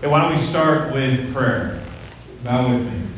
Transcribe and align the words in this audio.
Hey, 0.00 0.06
why 0.06 0.22
don't 0.22 0.30
we 0.30 0.38
start 0.38 0.92
with 0.92 1.34
prayer? 1.34 1.82
Bow 2.44 2.68
with 2.68 2.84
me. 2.84 3.08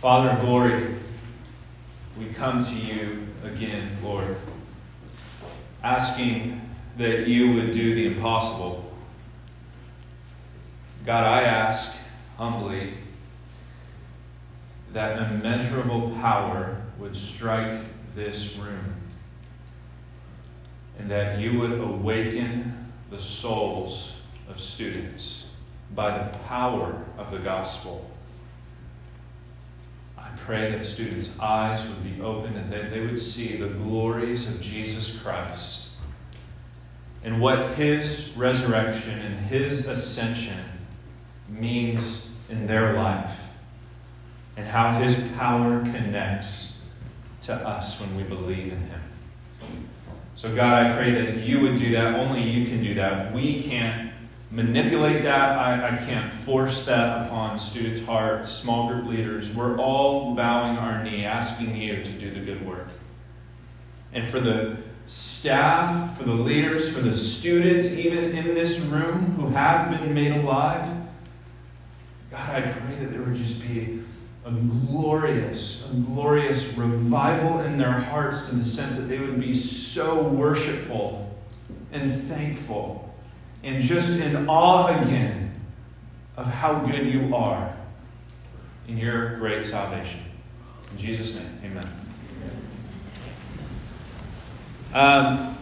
Father 0.00 0.30
of 0.30 0.40
glory, 0.40 0.94
we 2.18 2.28
come 2.28 2.64
to 2.64 2.74
you 2.74 3.26
again, 3.44 3.98
Lord, 4.02 4.38
asking 5.82 6.62
that 6.96 7.28
you 7.28 7.52
would 7.56 7.72
do 7.72 7.94
the 7.94 8.06
impossible. 8.06 8.94
God, 11.04 11.24
I 11.24 11.42
ask 11.42 11.98
humbly 12.38 12.94
that 14.94 15.32
immeasurable 15.32 16.12
power 16.12 16.80
would 16.98 17.14
strike 17.14 17.82
this 18.14 18.56
room 18.56 18.99
and 20.98 21.10
that 21.10 21.38
you 21.38 21.58
would 21.60 21.72
awaken 21.72 22.92
the 23.10 23.18
souls 23.18 24.22
of 24.48 24.60
students 24.60 25.56
by 25.94 26.18
the 26.18 26.38
power 26.38 27.04
of 27.18 27.30
the 27.30 27.38
gospel. 27.38 28.10
I 30.18 30.28
pray 30.38 30.70
that 30.70 30.84
students' 30.84 31.38
eyes 31.40 31.88
would 31.88 32.04
be 32.04 32.22
opened 32.22 32.56
and 32.56 32.72
that 32.72 32.90
they 32.90 33.00
would 33.00 33.18
see 33.18 33.56
the 33.56 33.68
glories 33.68 34.54
of 34.54 34.62
Jesus 34.62 35.20
Christ 35.20 35.90
and 37.22 37.40
what 37.40 37.74
his 37.74 38.34
resurrection 38.36 39.18
and 39.18 39.46
his 39.46 39.86
ascension 39.86 40.64
means 41.48 42.32
in 42.48 42.66
their 42.66 42.94
life 42.94 43.50
and 44.56 44.66
how 44.66 44.98
his 44.98 45.32
power 45.32 45.80
connects 45.80 46.88
to 47.42 47.54
us 47.54 48.00
when 48.00 48.16
we 48.16 48.22
believe 48.22 48.72
in 48.72 48.80
him. 48.80 49.00
So, 50.40 50.56
God, 50.56 50.86
I 50.86 50.96
pray 50.96 51.10
that 51.10 51.36
you 51.44 51.60
would 51.60 51.76
do 51.76 51.90
that. 51.90 52.18
Only 52.18 52.42
you 52.42 52.64
can 52.64 52.82
do 52.82 52.94
that. 52.94 53.34
We 53.34 53.62
can't 53.62 54.10
manipulate 54.50 55.22
that. 55.24 55.58
I, 55.58 55.88
I 55.88 55.96
can't 55.98 56.32
force 56.32 56.86
that 56.86 57.26
upon 57.26 57.58
students' 57.58 58.06
hearts, 58.06 58.50
small 58.50 58.88
group 58.88 59.04
leaders. 59.04 59.54
We're 59.54 59.76
all 59.76 60.34
bowing 60.34 60.78
our 60.78 61.04
knee, 61.04 61.26
asking 61.26 61.76
you 61.76 62.02
to 62.02 62.10
do 62.12 62.30
the 62.30 62.40
good 62.40 62.66
work. 62.66 62.88
And 64.14 64.24
for 64.24 64.40
the 64.40 64.78
staff, 65.06 66.16
for 66.16 66.24
the 66.24 66.32
leaders, 66.32 66.90
for 66.90 67.02
the 67.02 67.12
students, 67.12 67.98
even 67.98 68.34
in 68.34 68.54
this 68.54 68.80
room 68.80 69.32
who 69.32 69.48
have 69.48 69.90
been 69.90 70.14
made 70.14 70.32
alive, 70.32 70.86
God, 72.30 72.48
I 72.48 72.62
pray 72.62 72.94
that 72.94 73.12
there 73.12 73.20
would 73.20 73.36
just 73.36 73.60
be 73.68 74.02
a 74.50 74.60
glorious, 74.62 75.92
a 75.92 75.96
glorious 75.96 76.76
revival 76.76 77.60
in 77.60 77.78
their 77.78 77.92
hearts 77.92 78.52
in 78.52 78.58
the 78.58 78.64
sense 78.64 78.96
that 78.96 79.04
they 79.04 79.18
would 79.18 79.40
be 79.40 79.54
so 79.54 80.22
worshipful 80.22 81.32
and 81.92 82.24
thankful 82.24 83.14
and 83.62 83.82
just 83.82 84.20
in 84.20 84.48
awe 84.48 84.86
again 85.00 85.52
of 86.36 86.46
how 86.46 86.80
good 86.80 87.06
you 87.06 87.34
are 87.34 87.74
in 88.88 88.96
your 88.96 89.36
great 89.36 89.64
salvation. 89.64 90.20
In 90.90 90.98
Jesus' 90.98 91.38
name, 91.38 91.58
amen. 91.64 91.88
Um, 94.92 95.56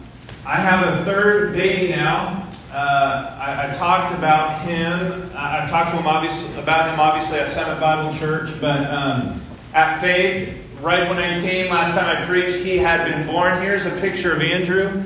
I 0.45 0.55
have 0.55 0.99
a 0.99 1.05
third 1.05 1.53
baby 1.53 1.91
now. 1.91 2.48
Uh, 2.71 3.35
I, 3.41 3.67
I, 3.67 3.71
talked 3.71 4.13
about 4.15 4.61
him. 4.61 5.31
I, 5.35 5.63
I, 5.63 5.67
talked 5.67 5.89
to 5.89 5.97
him 5.97 6.05
obviously 6.05 6.61
about 6.61 6.87
him 6.93 6.99
obviously 6.99 7.39
at 7.39 7.49
Summit 7.49 7.79
Bible 7.79 8.15
Church, 8.15 8.51
but 8.61 8.81
um, 8.93 9.41
at 9.73 9.99
Faith, 9.99 10.55
right 10.79 11.09
when 11.09 11.17
I 11.17 11.41
came 11.41 11.71
last 11.71 11.97
time 11.97 12.15
I 12.15 12.23
preached, 12.27 12.59
he 12.59 12.77
had 12.77 13.05
been 13.05 13.25
born. 13.25 13.59
Here's 13.63 13.87
a 13.87 13.99
picture 13.99 14.35
of 14.35 14.43
Andrew. 14.43 15.03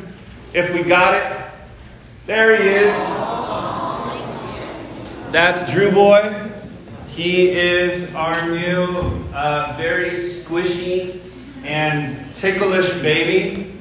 If 0.54 0.74
we 0.74 0.84
got 0.84 1.14
it, 1.14 1.42
there 2.26 2.62
he 2.62 2.68
is. 2.68 2.94
That's 5.32 5.72
Drew 5.72 5.90
Boy. 5.90 6.52
He 7.08 7.50
is 7.50 8.14
our 8.14 8.50
new, 8.50 8.98
uh, 9.34 9.74
very 9.78 10.10
squishy 10.10 11.22
and 11.64 12.36
ticklish 12.36 12.92
baby. 13.02 13.73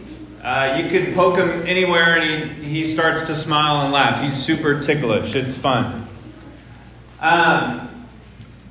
Uh, 0.42 0.82
you 0.82 0.91
could 0.91 1.14
poke 1.14 1.36
him 1.36 1.48
anywhere 1.69 2.19
and 2.19 2.50
he, 2.50 2.64
he 2.64 2.84
starts 2.84 3.28
to 3.28 3.34
smile 3.34 3.82
and 3.82 3.92
laugh. 3.92 4.20
He's 4.20 4.34
super 4.34 4.80
ticklish. 4.80 5.36
It's 5.36 5.56
fun. 5.56 6.08
Um, 7.20 7.88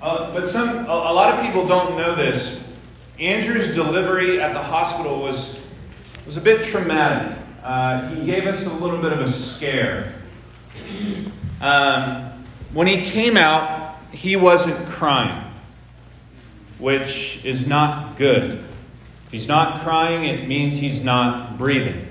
uh, 0.02 0.34
but 0.34 0.50
some, 0.50 0.86
a, 0.86 0.90
a, 0.90 1.14
lot 1.14 1.34
of 1.34 1.46
people 1.46 1.66
don't 1.66 1.96
know 1.96 2.14
this. 2.14 2.78
Andrew's 3.20 3.74
delivery 3.74 4.42
at 4.42 4.54
the 4.54 4.62
hospital 4.62 5.22
was, 5.22 5.74
was 6.26 6.36
a 6.36 6.42
bit 6.42 6.64
traumatic. 6.64 7.38
Uh, 7.64 8.09
he 8.09 8.26
gave 8.26 8.48
us 8.48 8.68
a 8.68 8.84
little 8.84 9.00
bit 9.00 9.14
of 9.14 9.22
a 9.22 9.28
scare. 9.28 10.14
Um, 11.62 12.24
when 12.74 12.88
he 12.88 13.06
came 13.06 13.38
out, 13.38 13.96
he 14.12 14.36
wasn't 14.36 14.90
crying, 14.90 15.46
which 16.80 17.46
is 17.46 17.66
not 17.66 18.18
good. 18.18 18.62
If 19.31 19.40
he's 19.40 19.47
not 19.47 19.80
crying, 19.80 20.25
it 20.25 20.46
means 20.46 20.75
he's 20.75 21.06
not 21.06 21.58
breathing. 21.58 22.06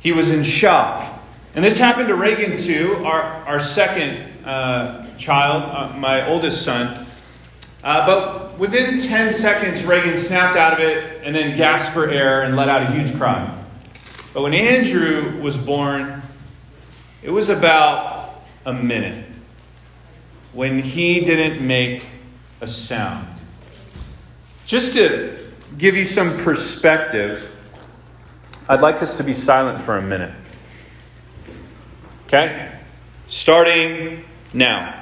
He 0.00 0.10
was 0.10 0.32
in 0.32 0.42
shock. 0.42 1.22
And 1.54 1.64
this 1.64 1.78
happened 1.78 2.08
to 2.08 2.16
Reagan 2.16 2.56
too, 2.56 3.04
our, 3.04 3.22
our 3.46 3.60
second 3.60 4.44
uh, 4.44 5.16
child, 5.18 5.62
uh, 5.62 5.96
my 5.96 6.28
oldest 6.28 6.64
son. 6.64 7.06
Uh, 7.84 8.04
but 8.04 8.58
within 8.58 8.98
10 8.98 9.30
seconds, 9.30 9.84
Reagan 9.84 10.16
snapped 10.16 10.56
out 10.56 10.72
of 10.72 10.80
it 10.80 11.22
and 11.22 11.32
then 11.32 11.56
gasped 11.56 11.94
for 11.94 12.10
air 12.10 12.42
and 12.42 12.56
let 12.56 12.68
out 12.68 12.82
a 12.82 12.86
huge 12.86 13.14
cry. 13.14 13.48
But 14.34 14.42
when 14.42 14.54
Andrew 14.54 15.40
was 15.40 15.56
born, 15.56 16.20
it 17.22 17.30
was 17.30 17.48
about 17.48 18.42
a 18.66 18.72
minute 18.72 19.24
when 20.52 20.80
he 20.80 21.24
didn't 21.24 21.64
make 21.64 22.06
a 22.60 22.66
sound. 22.66 23.31
Just 24.66 24.94
to 24.94 25.38
give 25.78 25.96
you 25.96 26.04
some 26.04 26.38
perspective, 26.38 27.48
I'd 28.68 28.80
like 28.80 29.02
us 29.02 29.16
to 29.16 29.24
be 29.24 29.34
silent 29.34 29.82
for 29.82 29.96
a 29.96 30.02
minute. 30.02 30.34
Okay? 32.26 32.72
Starting 33.28 34.24
now. 34.54 35.01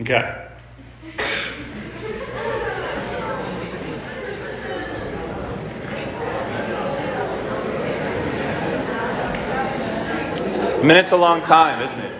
Okay. 0.00 0.48
A 10.80 10.86
minute's 10.86 11.12
a 11.12 11.16
long 11.16 11.42
time, 11.42 11.80
isn't 11.80 12.00
it? 12.00 12.12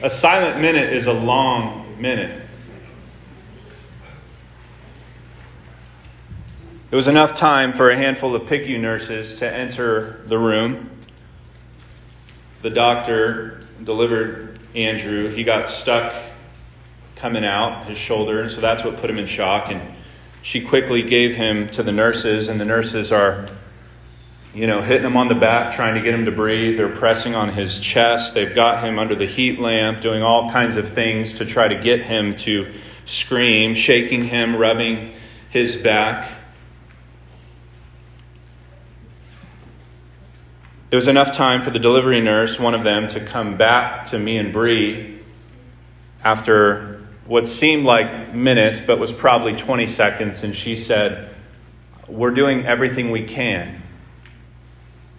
A 0.00 0.08
silent 0.08 0.60
minute 0.60 0.92
is 0.92 1.06
a 1.06 1.12
long 1.12 1.96
minute. 2.00 2.46
It 6.90 6.96
was 6.96 7.08
enough 7.08 7.34
time 7.34 7.72
for 7.72 7.90
a 7.90 7.96
handful 7.96 8.34
of 8.36 8.42
PICU 8.44 8.78
nurses 8.80 9.40
to 9.40 9.52
enter 9.52 10.22
the 10.26 10.38
room. 10.38 10.88
The 12.62 12.70
doctor 12.70 13.67
delivered 13.82 14.58
Andrew, 14.74 15.28
he 15.28 15.44
got 15.44 15.70
stuck 15.70 16.12
coming 17.16 17.44
out 17.44 17.86
his 17.86 17.98
shoulder, 17.98 18.42
and 18.42 18.50
so 18.50 18.60
that's 18.60 18.84
what 18.84 18.98
put 18.98 19.10
him 19.10 19.18
in 19.18 19.26
shock. 19.26 19.70
And 19.70 19.80
she 20.42 20.60
quickly 20.60 21.02
gave 21.02 21.34
him 21.34 21.68
to 21.70 21.82
the 21.82 21.92
nurses, 21.92 22.48
and 22.48 22.60
the 22.60 22.64
nurses 22.64 23.10
are, 23.10 23.48
you 24.54 24.66
know, 24.66 24.80
hitting 24.80 25.06
him 25.06 25.16
on 25.16 25.28
the 25.28 25.34
back, 25.34 25.74
trying 25.74 25.94
to 25.94 26.00
get 26.00 26.14
him 26.14 26.24
to 26.26 26.32
breathe. 26.32 26.76
They're 26.76 26.88
pressing 26.88 27.34
on 27.34 27.50
his 27.50 27.80
chest. 27.80 28.34
They've 28.34 28.54
got 28.54 28.84
him 28.84 28.98
under 28.98 29.14
the 29.14 29.26
heat 29.26 29.58
lamp, 29.58 30.00
doing 30.00 30.22
all 30.22 30.50
kinds 30.50 30.76
of 30.76 30.88
things 30.88 31.32
to 31.34 31.44
try 31.44 31.68
to 31.68 31.78
get 31.78 32.02
him 32.02 32.34
to 32.36 32.72
scream, 33.04 33.74
shaking 33.74 34.22
him, 34.22 34.56
rubbing 34.56 35.12
his 35.50 35.76
back. 35.76 36.30
It 40.90 40.96
was 40.96 41.06
enough 41.06 41.32
time 41.32 41.60
for 41.60 41.70
the 41.70 41.78
delivery 41.78 42.20
nurse, 42.20 42.58
one 42.58 42.74
of 42.74 42.82
them, 42.82 43.08
to 43.08 43.20
come 43.20 43.56
back 43.56 44.06
to 44.06 44.18
me 44.18 44.38
and 44.38 44.52
Bree 44.52 45.18
after 46.24 47.06
what 47.26 47.46
seemed 47.46 47.84
like 47.84 48.32
minutes, 48.32 48.80
but 48.80 48.98
was 48.98 49.12
probably 49.12 49.54
20 49.54 49.86
seconds, 49.86 50.42
and 50.42 50.56
she 50.56 50.74
said, 50.74 51.28
We're 52.08 52.30
doing 52.30 52.64
everything 52.64 53.10
we 53.10 53.22
can. 53.22 53.82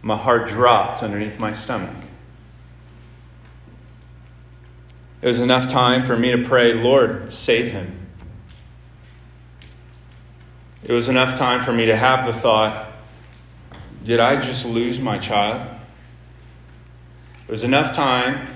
My 0.01 0.15
heart 0.15 0.47
dropped 0.47 1.03
underneath 1.03 1.37
my 1.37 1.51
stomach. 1.51 1.95
It 5.21 5.27
was 5.27 5.39
enough 5.39 5.67
time 5.67 6.03
for 6.03 6.17
me 6.17 6.31
to 6.31 6.43
pray, 6.43 6.73
Lord, 6.73 7.31
save 7.31 7.71
him. 7.71 8.07
It 10.83 10.93
was 10.93 11.09
enough 11.09 11.37
time 11.37 11.61
for 11.61 11.73
me 11.73 11.85
to 11.85 11.95
have 11.95 12.25
the 12.25 12.33
thought, 12.33 12.88
did 14.09 14.19
I 14.19 14.39
just 14.41 14.65
lose 14.65 14.99
my 14.99 15.19
child? 15.19 15.61
It 17.47 17.51
was 17.51 17.63
enough 17.63 17.93
time 17.93 18.47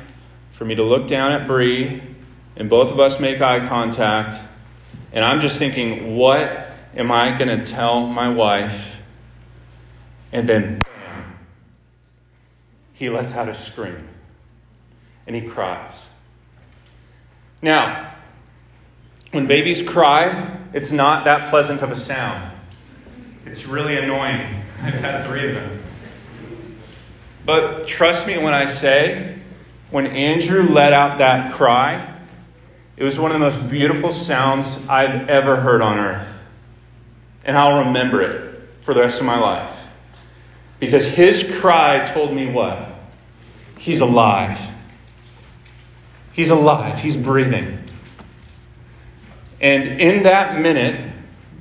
for 0.51 0.65
me 0.65 0.73
to 0.73 0.81
look 0.81 1.07
down 1.07 1.31
at 1.31 1.45
Bree 1.45 2.01
and 2.55 2.67
both 2.67 2.91
of 2.91 2.99
us 2.99 3.19
make 3.19 3.39
eye 3.39 3.67
contact. 3.67 4.41
And 5.11 5.23
I'm 5.23 5.39
just 5.39 5.59
thinking, 5.59 6.15
what 6.15 6.71
am 6.95 7.11
I 7.11 7.37
going 7.37 7.55
to 7.55 7.63
tell 7.63 8.07
my 8.07 8.29
wife? 8.29 8.99
And 10.31 10.49
then, 10.49 10.79
bam, 10.79 11.37
he 12.93 13.11
lets 13.11 13.35
out 13.35 13.47
a 13.47 13.53
scream 13.53 14.07
and 15.27 15.35
he 15.35 15.43
cries. 15.43 16.15
Now, 17.61 18.11
when 19.29 19.45
babies 19.45 19.87
cry, 19.87 20.57
it's 20.73 20.91
not 20.91 21.25
that 21.25 21.51
pleasant 21.51 21.83
of 21.83 21.91
a 21.91 21.95
sound. 21.95 22.51
It's 23.45 23.67
really 23.67 23.97
annoying. 23.97 24.62
I've 24.83 24.93
had 24.95 25.25
three 25.25 25.47
of 25.47 25.55
them. 25.55 25.79
But 27.45 27.87
trust 27.87 28.27
me 28.27 28.37
when 28.37 28.53
I 28.53 28.65
say, 28.65 29.39
when 29.91 30.07
Andrew 30.07 30.63
let 30.63 30.91
out 30.91 31.19
that 31.19 31.53
cry, 31.53 32.13
it 32.97 33.03
was 33.03 33.17
one 33.17 33.31
of 33.31 33.33
the 33.33 33.39
most 33.39 33.69
beautiful 33.69 34.11
sounds 34.11 34.77
I've 34.89 35.29
ever 35.29 35.57
heard 35.57 35.81
on 35.81 35.97
earth. 35.97 36.43
And 37.45 37.57
I'll 37.57 37.85
remember 37.85 38.21
it 38.21 38.61
for 38.81 38.93
the 38.93 39.01
rest 39.01 39.21
of 39.21 39.25
my 39.25 39.39
life. 39.39 39.91
Because 40.79 41.07
his 41.07 41.59
cry 41.59 42.05
told 42.05 42.33
me 42.33 42.47
what? 42.47 42.89
He's 43.77 44.01
alive. 44.01 44.59
He's 46.33 46.49
alive. 46.49 46.99
He's 46.99 47.15
breathing. 47.15 47.79
And 49.61 50.01
in 50.01 50.23
that 50.23 50.59
minute, 50.59 51.09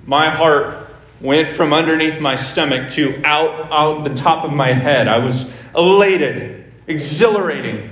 my 0.06 0.28
heart 0.28 0.81
went 1.22 1.48
from 1.48 1.72
underneath 1.72 2.20
my 2.20 2.34
stomach 2.36 2.90
to 2.90 3.22
out, 3.24 3.72
out 3.72 4.04
the 4.04 4.14
top 4.14 4.44
of 4.44 4.52
my 4.52 4.72
head. 4.72 5.08
I 5.08 5.18
was 5.18 5.50
elated, 5.74 6.70
exhilarating. 6.86 7.90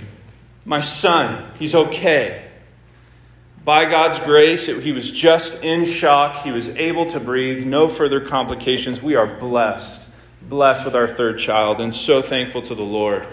My 0.65 0.81
son, 0.81 1.51
he's 1.59 1.75
okay. 1.75 2.45
By 3.65 3.89
God's 3.89 4.19
grace, 4.19 4.69
it, 4.69 4.83
he 4.83 4.93
was 4.93 5.13
just 5.13 5.63
in 5.63 5.85
shock. 5.85 6.43
He 6.43 6.51
was 6.51 6.69
able 6.77 7.07
to 7.07 7.21
breathe, 7.21 7.65
no 7.65 7.89
further 7.89 8.21
complications. 8.21 9.01
We 9.01 9.15
are 9.15 9.27
blessed, 9.27 10.11
blessed 10.43 10.87
with 10.87 10.97
our 10.97 11.07
third 11.07 11.39
child, 11.39 11.81
and 11.81 11.95
so 11.95 12.21
thankful 12.21 12.63
to 12.63 12.75
the 12.75 12.83
Lord 12.83 13.27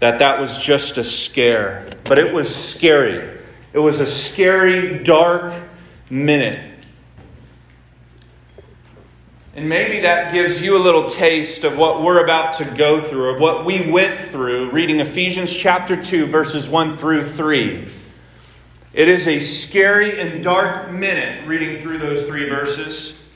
that 0.00 0.18
that 0.18 0.38
was 0.38 0.58
just 0.58 0.98
a 0.98 1.04
scare. 1.04 1.88
But 2.04 2.18
it 2.18 2.34
was 2.34 2.54
scary. 2.54 3.40
It 3.72 3.78
was 3.78 4.00
a 4.00 4.06
scary, 4.06 5.02
dark 5.02 5.52
minute. 6.10 6.73
And 9.56 9.68
maybe 9.68 10.00
that 10.00 10.32
gives 10.32 10.60
you 10.60 10.76
a 10.76 10.82
little 10.82 11.04
taste 11.04 11.62
of 11.62 11.78
what 11.78 12.02
we're 12.02 12.24
about 12.24 12.54
to 12.54 12.64
go 12.64 13.00
through, 13.00 13.34
of 13.34 13.40
what 13.40 13.64
we 13.64 13.88
went 13.88 14.18
through, 14.18 14.70
reading 14.70 14.98
Ephesians 14.98 15.54
chapter 15.54 16.02
2, 16.02 16.26
verses 16.26 16.68
1 16.68 16.96
through 16.96 17.22
3. 17.22 17.86
It 18.92 19.08
is 19.08 19.28
a 19.28 19.38
scary 19.38 20.20
and 20.20 20.42
dark 20.42 20.90
minute 20.90 21.46
reading 21.46 21.80
through 21.80 21.98
those 21.98 22.26
three 22.26 22.48
verses. 22.48 23.28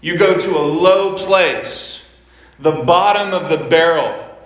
You 0.00 0.18
go 0.18 0.36
to 0.36 0.58
a 0.58 0.66
low 0.66 1.16
place, 1.16 2.12
the 2.58 2.82
bottom 2.82 3.32
of 3.32 3.48
the 3.48 3.68
barrel, 3.68 4.36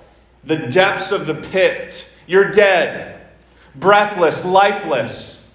the 0.44 0.56
depths 0.56 1.10
of 1.10 1.26
the 1.26 1.34
pit. 1.34 2.12
You're 2.26 2.50
dead, 2.50 3.18
breathless, 3.74 4.44
lifeless, 4.44 5.48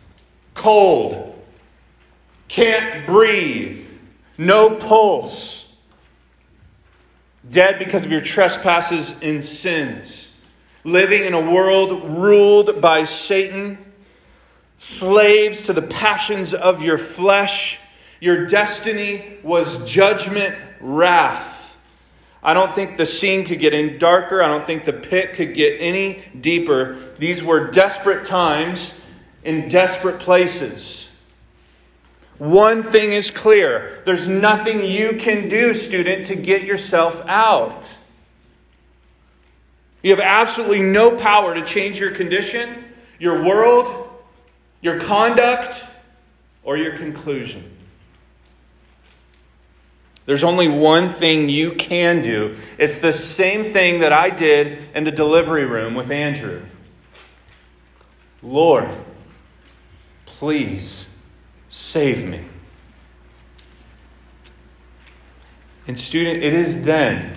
cold, 0.56 1.40
can't 2.48 3.06
breathe 3.06 3.93
no 4.38 4.76
pulse, 4.76 5.76
dead 7.50 7.80
because 7.80 8.06
of 8.06 8.12
your 8.12 8.22
trespasses 8.22 9.22
and 9.22 9.44
sins, 9.44 10.40
living 10.84 11.24
in 11.24 11.34
a 11.34 11.52
world 11.52 12.18
ruled 12.18 12.82
by 12.82 13.04
Satan, 13.04 13.78
slaves 14.78 15.64
to 15.64 15.74
the 15.74 15.82
passions 15.82 16.54
of 16.54 16.82
your 16.84 16.98
flesh. 16.98 17.80
Your 18.20 18.48
destiny 18.48 19.38
was 19.44 19.90
judgment, 19.90 20.56
wrath. 20.80 21.78
I 22.42 22.54
don't 22.54 22.74
think 22.74 22.98
the 22.98 23.06
scene 23.06 23.46
could 23.46 23.60
get 23.60 23.74
any 23.74 23.98
darker. 23.98 24.44
I 24.44 24.50
don't 24.50 24.66
think 24.66 24.84
the 24.84 24.94
pit 24.94 25.34
could 25.36 25.54
get 25.54 25.78
any 25.80 26.24
deeper. 26.40 26.98
These 27.18 27.42
were 27.44 27.72
desperate 27.72 28.26
times 28.26 29.06
in 29.46 29.70
desperate 29.70 30.20
places. 30.20 31.12
One 32.38 32.84
thing 32.84 33.14
is 33.14 33.30
clear 33.32 34.02
there's 34.06 34.28
nothing 34.28 34.82
you 34.82 35.18
can 35.18 35.48
do, 35.48 35.74
student, 35.74 36.26
to 36.28 36.36
get 36.36 36.64
yourself 36.64 37.22
out. 37.28 37.98
You 40.02 40.12
have 40.12 40.20
absolutely 40.20 40.82
no 40.82 41.16
power 41.16 41.54
to 41.54 41.64
change 41.64 42.00
your 42.00 42.12
condition, 42.12 42.86
your 43.20 43.44
world, 43.44 44.10
your 44.82 45.00
conduct, 45.00 45.84
or 46.64 46.76
your 46.76 46.98
conclusion. 46.98 47.70
There's 50.25 50.44
only 50.44 50.68
one 50.68 51.10
thing 51.10 51.50
you 51.50 51.74
can 51.74 52.22
do. 52.22 52.56
It's 52.78 52.98
the 52.98 53.13
same 53.13 53.66
thing 53.66 54.00
that 54.00 54.13
I 54.13 54.30
did 54.30 54.82
in 54.96 55.04
the 55.04 55.12
delivery 55.12 55.66
room 55.66 55.96
with 55.96 56.12
Andrew. 56.12 56.63
Lord, 58.42 58.90
please 60.25 61.12
Save 61.75 62.27
me. 62.27 62.39
And, 65.88 66.00
student, 66.00 66.44
it 66.44 66.53
is 66.53 66.84
then, 66.86 67.36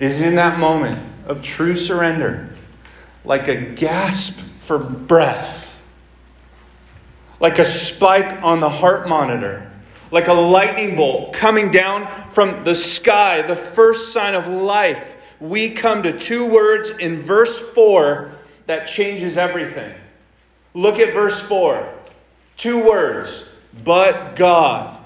it 0.00 0.04
is 0.04 0.20
in 0.20 0.34
that 0.34 0.58
moment 0.58 0.98
of 1.28 1.42
true 1.42 1.76
surrender, 1.76 2.50
like 3.24 3.46
a 3.46 3.54
gasp 3.54 4.40
for 4.40 4.78
breath, 4.78 5.80
like 7.38 7.60
a 7.60 7.64
spike 7.64 8.42
on 8.42 8.58
the 8.58 8.68
heart 8.68 9.08
monitor, 9.08 9.70
like 10.10 10.26
a 10.26 10.32
lightning 10.32 10.96
bolt 10.96 11.32
coming 11.32 11.70
down 11.70 12.08
from 12.32 12.64
the 12.64 12.74
sky, 12.74 13.42
the 13.42 13.54
first 13.54 14.12
sign 14.12 14.34
of 14.34 14.48
life. 14.48 15.14
We 15.38 15.70
come 15.70 16.02
to 16.02 16.18
two 16.18 16.44
words 16.44 16.90
in 16.90 17.20
verse 17.20 17.60
4 17.60 18.32
that 18.66 18.86
changes 18.86 19.38
everything. 19.38 19.94
Look 20.74 20.98
at 20.98 21.14
verse 21.14 21.40
4. 21.40 21.95
Two 22.56 22.86
words, 22.86 23.54
but 23.84 24.34
God. 24.34 24.98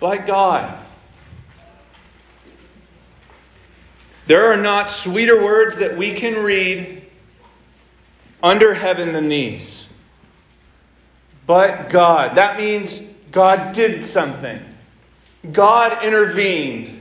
But 0.00 0.26
God. 0.26 0.76
There 4.26 4.52
are 4.52 4.56
not 4.56 4.88
sweeter 4.88 5.42
words 5.42 5.78
that 5.78 5.96
we 5.96 6.12
can 6.12 6.42
read 6.42 7.02
under 8.42 8.74
heaven 8.74 9.12
than 9.12 9.28
these. 9.28 9.88
But 11.46 11.88
God. 11.88 12.34
That 12.34 12.58
means 12.58 13.00
God 13.30 13.74
did 13.74 14.02
something, 14.02 14.60
God 15.52 16.04
intervened. 16.04 16.94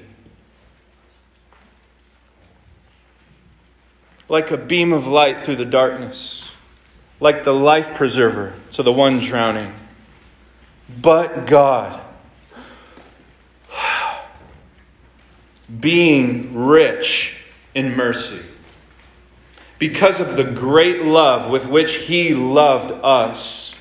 Like 4.29 4.51
a 4.51 4.57
beam 4.57 4.91
of 4.91 5.07
light 5.07 5.41
through 5.41 5.55
the 5.55 5.65
darkness 5.65 6.51
like 7.19 7.43
the 7.43 7.53
life 7.53 7.95
preserver 7.95 8.53
to 8.71 8.83
the 8.83 8.91
one 8.91 9.19
drowning. 9.19 9.73
But 11.01 11.45
God, 11.45 12.01
being 15.79 16.55
rich 16.55 17.45
in 17.73 17.95
mercy, 17.95 18.45
because 19.79 20.19
of 20.19 20.37
the 20.37 20.43
great 20.43 21.03
love 21.03 21.49
with 21.49 21.67
which 21.67 21.95
He 21.95 22.33
loved 22.33 22.91
us, 23.03 23.79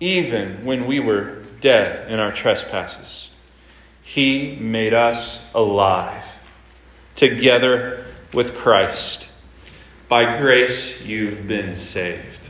even 0.00 0.64
when 0.64 0.86
we 0.86 1.00
were 1.00 1.42
dead 1.60 2.10
in 2.10 2.18
our 2.18 2.32
trespasses, 2.32 3.34
he 4.06 4.56
made 4.60 4.94
us 4.94 5.52
alive 5.52 6.40
together 7.16 8.04
with 8.32 8.54
Christ. 8.54 9.25
By 10.08 10.38
grace, 10.38 11.04
you've 11.04 11.48
been 11.48 11.74
saved. 11.74 12.48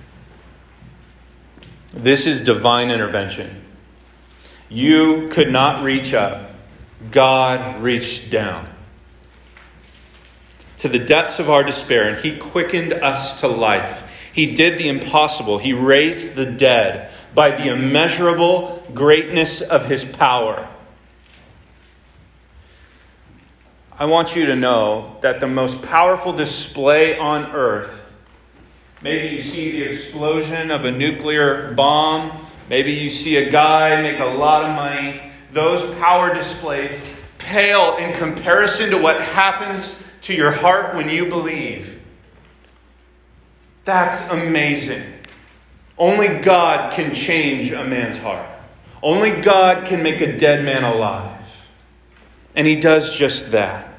This 1.93 2.27
is 2.27 2.41
divine 2.41 2.91
intervention. 2.91 3.63
You 4.69 5.29
could 5.29 5.51
not 5.51 5.83
reach 5.83 6.13
up, 6.13 6.51
God 7.11 7.83
reached 7.83 8.31
down 8.31 8.69
to 10.79 10.89
the 10.89 10.99
depths 10.99 11.39
of 11.39 11.49
our 11.49 11.65
despair, 11.65 12.09
and 12.09 12.19
He 12.19 12.37
quickened 12.37 12.93
us 12.93 13.41
to 13.41 13.49
life. 13.49 14.03
He 14.33 14.55
did 14.55 14.79
the 14.79 14.89
impossible. 14.89 15.59
He 15.59 15.73
raised 15.73 16.35
the 16.35 16.47
dead 16.47 17.11
by 17.35 17.51
the 17.51 17.73
immeasurable 17.73 18.83
greatness 18.93 19.63
of 19.63 19.87
His 19.87 20.05
power. 20.05 20.69
I 23.99 24.05
want 24.05 24.37
you 24.37 24.47
to 24.47 24.57
know 24.57 25.17
that 25.23 25.41
the 25.41 25.47
most 25.47 25.83
powerful 25.83 26.35
display 26.35 27.17
on 27.17 27.47
earth, 27.53 28.12
maybe 29.00 29.29
you 29.29 29.41
see 29.41 29.73
the 29.73 29.85
explosion 29.85 30.71
of 30.71 30.85
a 30.85 30.91
nuclear 30.91 31.73
bomb, 31.73 32.47
maybe 32.69 32.93
you 32.93 33.09
see 33.09 33.38
a 33.38 33.50
guy 33.50 34.03
make 34.03 34.21
a 34.21 34.25
lot 34.26 34.65
of 34.65 34.76
money, 34.76 35.23
those 35.50 35.95
power 35.95 36.35
displays 36.35 37.09
pale 37.38 37.97
in 37.97 38.12
comparison 38.12 38.91
to 38.91 38.99
what 38.99 39.19
happens 39.19 40.07
to 40.21 40.35
your 40.35 40.53
heart 40.53 40.95
when 40.95 41.09
you 41.09 41.31
believe. 41.31 42.03
That's 43.87 44.31
amazing. 44.31 45.05
Only 45.97 46.41
God 46.41 46.93
can 46.93 47.15
change 47.15 47.73
a 47.73 47.83
man's 47.83 48.19
heart. 48.19 48.47
Only 49.03 49.31
God 49.41 49.87
can 49.87 50.03
make 50.03 50.21
a 50.21 50.37
dead 50.37 50.65
man 50.65 50.85
alive. 50.85 51.36
And 52.57 52.67
he 52.67 52.81
does 52.81 53.15
just 53.15 53.53
that. 53.53 53.93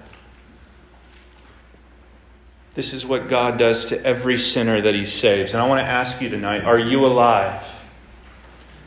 This 2.73 2.93
is 2.93 3.05
what 3.05 3.29
God 3.29 3.57
does 3.57 3.85
to 3.85 4.05
every 4.05 4.37
sinner 4.37 4.81
that 4.81 4.93
he 4.93 5.05
saves. 5.05 5.53
And 5.53 5.63
I 5.63 5.67
want 5.67 5.79
to 5.79 5.85
ask 5.85 6.21
you 6.21 6.29
tonight 6.29 6.63
are 6.63 6.77
you 6.77 7.05
alive? 7.05 7.73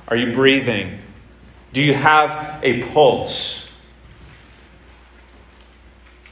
Are 0.08 0.16
you 0.16 0.32
breathing? 0.32 0.98
Do 1.72 1.82
you 1.82 1.94
have 1.94 2.60
a 2.62 2.82
pulse? 2.92 3.68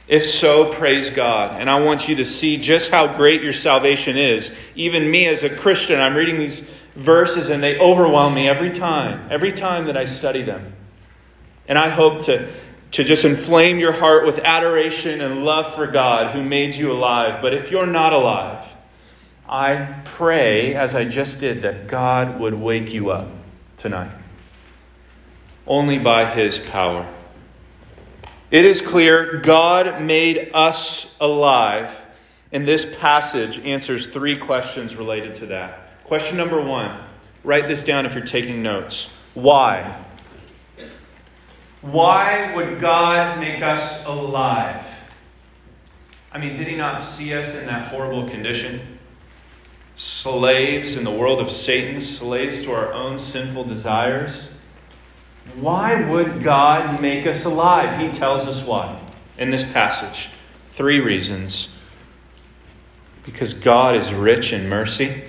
If 0.07 0.25
so, 0.25 0.71
praise 0.73 1.09
God. 1.09 1.61
And 1.61 1.69
I 1.69 1.79
want 1.81 2.07
you 2.09 2.15
to 2.15 2.25
see 2.25 2.57
just 2.57 2.91
how 2.91 3.15
great 3.15 3.41
your 3.41 3.53
salvation 3.53 4.17
is. 4.17 4.57
Even 4.75 5.09
me 5.09 5.27
as 5.27 5.43
a 5.43 5.49
Christian, 5.49 5.99
I'm 5.99 6.15
reading 6.15 6.39
these 6.39 6.61
verses 6.95 7.49
and 7.49 7.61
they 7.61 7.79
overwhelm 7.79 8.33
me 8.33 8.49
every 8.49 8.71
time, 8.71 9.27
every 9.29 9.51
time 9.51 9.85
that 9.85 9.95
I 9.95 10.05
study 10.05 10.41
them. 10.41 10.73
And 11.67 11.77
I 11.77 11.89
hope 11.89 12.21
to, 12.21 12.49
to 12.91 13.03
just 13.03 13.23
inflame 13.23 13.79
your 13.79 13.91
heart 13.91 14.25
with 14.25 14.39
adoration 14.39 15.21
and 15.21 15.45
love 15.45 15.73
for 15.73 15.87
God 15.87 16.33
who 16.33 16.43
made 16.43 16.75
you 16.75 16.91
alive. 16.91 17.41
But 17.41 17.53
if 17.53 17.71
you're 17.71 17.85
not 17.85 18.13
alive, 18.13 18.75
I 19.47 20.01
pray, 20.05 20.75
as 20.75 20.95
I 20.95 21.05
just 21.05 21.39
did, 21.39 21.61
that 21.63 21.87
God 21.87 22.39
would 22.39 22.53
wake 22.53 22.91
you 22.93 23.11
up 23.11 23.27
tonight. 23.77 24.11
Only 25.67 25.99
by 25.99 26.25
his 26.25 26.59
power. 26.59 27.07
It 28.51 28.65
is 28.65 28.81
clear 28.81 29.37
God 29.37 30.01
made 30.01 30.51
us 30.53 31.15
alive. 31.19 32.05
And 32.51 32.67
this 32.67 32.95
passage 32.99 33.59
answers 33.59 34.07
three 34.07 34.35
questions 34.35 34.95
related 34.95 35.35
to 35.35 35.47
that. 35.47 36.03
Question 36.05 36.37
number 36.37 36.59
one 36.59 36.99
write 37.43 37.67
this 37.67 37.83
down 37.83 38.05
if 38.05 38.15
you're 38.15 38.25
taking 38.25 38.63
notes. 38.63 39.15
Why? 39.35 40.03
Why 41.81 42.53
would 42.55 42.81
God 42.81 43.39
make 43.39 43.61
us 43.61 44.05
alive? 44.05 44.85
I 46.31 46.37
mean, 46.37 46.53
did 46.53 46.67
He 46.67 46.75
not 46.75 47.01
see 47.01 47.33
us 47.33 47.59
in 47.59 47.67
that 47.67 47.87
horrible 47.87 48.27
condition? 48.29 48.81
Slaves 49.95 50.95
in 50.95 51.03
the 51.03 51.11
world 51.11 51.39
of 51.39 51.49
Satan, 51.49 52.01
slaves 52.01 52.61
to 52.63 52.71
our 52.71 52.93
own 52.93 53.17
sinful 53.17 53.65
desires. 53.65 54.57
Why 55.55 56.09
would 56.09 56.43
God 56.43 57.01
make 57.01 57.25
us 57.25 57.45
alive? 57.45 57.99
He 57.99 58.09
tells 58.09 58.47
us 58.47 58.65
why 58.65 58.99
in 59.37 59.49
this 59.49 59.71
passage. 59.71 60.29
Three 60.71 60.99
reasons. 60.99 61.79
Because 63.25 63.53
God 63.53 63.95
is 63.95 64.13
rich 64.13 64.53
in 64.53 64.69
mercy, 64.69 65.23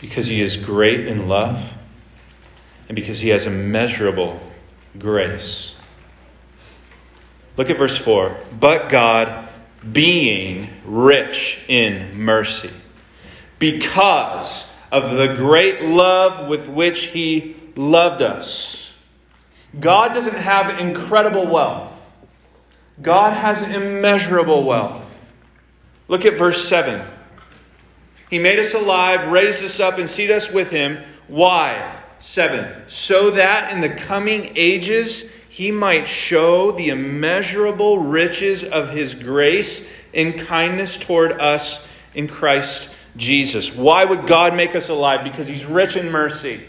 because 0.00 0.26
He 0.26 0.40
is 0.40 0.56
great 0.56 1.06
in 1.06 1.28
love, 1.28 1.74
and 2.88 2.96
because 2.96 3.20
He 3.20 3.30
has 3.30 3.46
immeasurable 3.46 4.40
grace. 4.98 5.80
Look 7.56 7.70
at 7.70 7.78
verse 7.78 7.96
4. 7.96 8.36
But 8.58 8.88
God, 8.88 9.48
being 9.90 10.70
rich 10.84 11.64
in 11.68 12.16
mercy, 12.18 12.70
because 13.58 14.74
of 14.90 15.12
the 15.12 15.34
great 15.34 15.82
love 15.82 16.48
with 16.48 16.68
which 16.68 17.06
He 17.06 17.56
loved 17.76 18.20
us. 18.20 18.94
God 19.78 20.12
doesn't 20.12 20.36
have 20.36 20.78
incredible 20.78 21.46
wealth, 21.46 22.12
God 23.00 23.32
has 23.32 23.62
immeasurable 23.62 24.64
wealth. 24.64 25.32
Look 26.08 26.26
at 26.26 26.36
verse 26.36 26.68
7. 26.68 27.02
He 28.28 28.38
made 28.38 28.58
us 28.58 28.74
alive, 28.74 29.28
raised 29.28 29.64
us 29.64 29.80
up, 29.80 29.98
and 29.98 30.08
seated 30.08 30.36
us 30.36 30.52
with 30.52 30.70
Him. 30.70 31.02
Why? 31.26 32.01
7. 32.22 32.88
So 32.88 33.32
that 33.32 33.72
in 33.72 33.80
the 33.80 33.88
coming 33.88 34.52
ages 34.54 35.34
He 35.48 35.70
might 35.70 36.06
show 36.06 36.70
the 36.70 36.88
immeasurable 36.88 37.98
riches 37.98 38.64
of 38.64 38.90
His 38.90 39.14
grace 39.14 39.90
and 40.14 40.38
kindness 40.38 40.96
toward 40.96 41.32
us 41.40 41.90
in 42.14 42.28
Christ 42.28 42.96
Jesus. 43.16 43.74
Why 43.74 44.04
would 44.04 44.26
God 44.26 44.54
make 44.54 44.74
us 44.76 44.88
alive? 44.88 45.24
Because 45.24 45.48
He's 45.48 45.66
rich 45.66 45.96
in 45.96 46.10
mercy, 46.10 46.62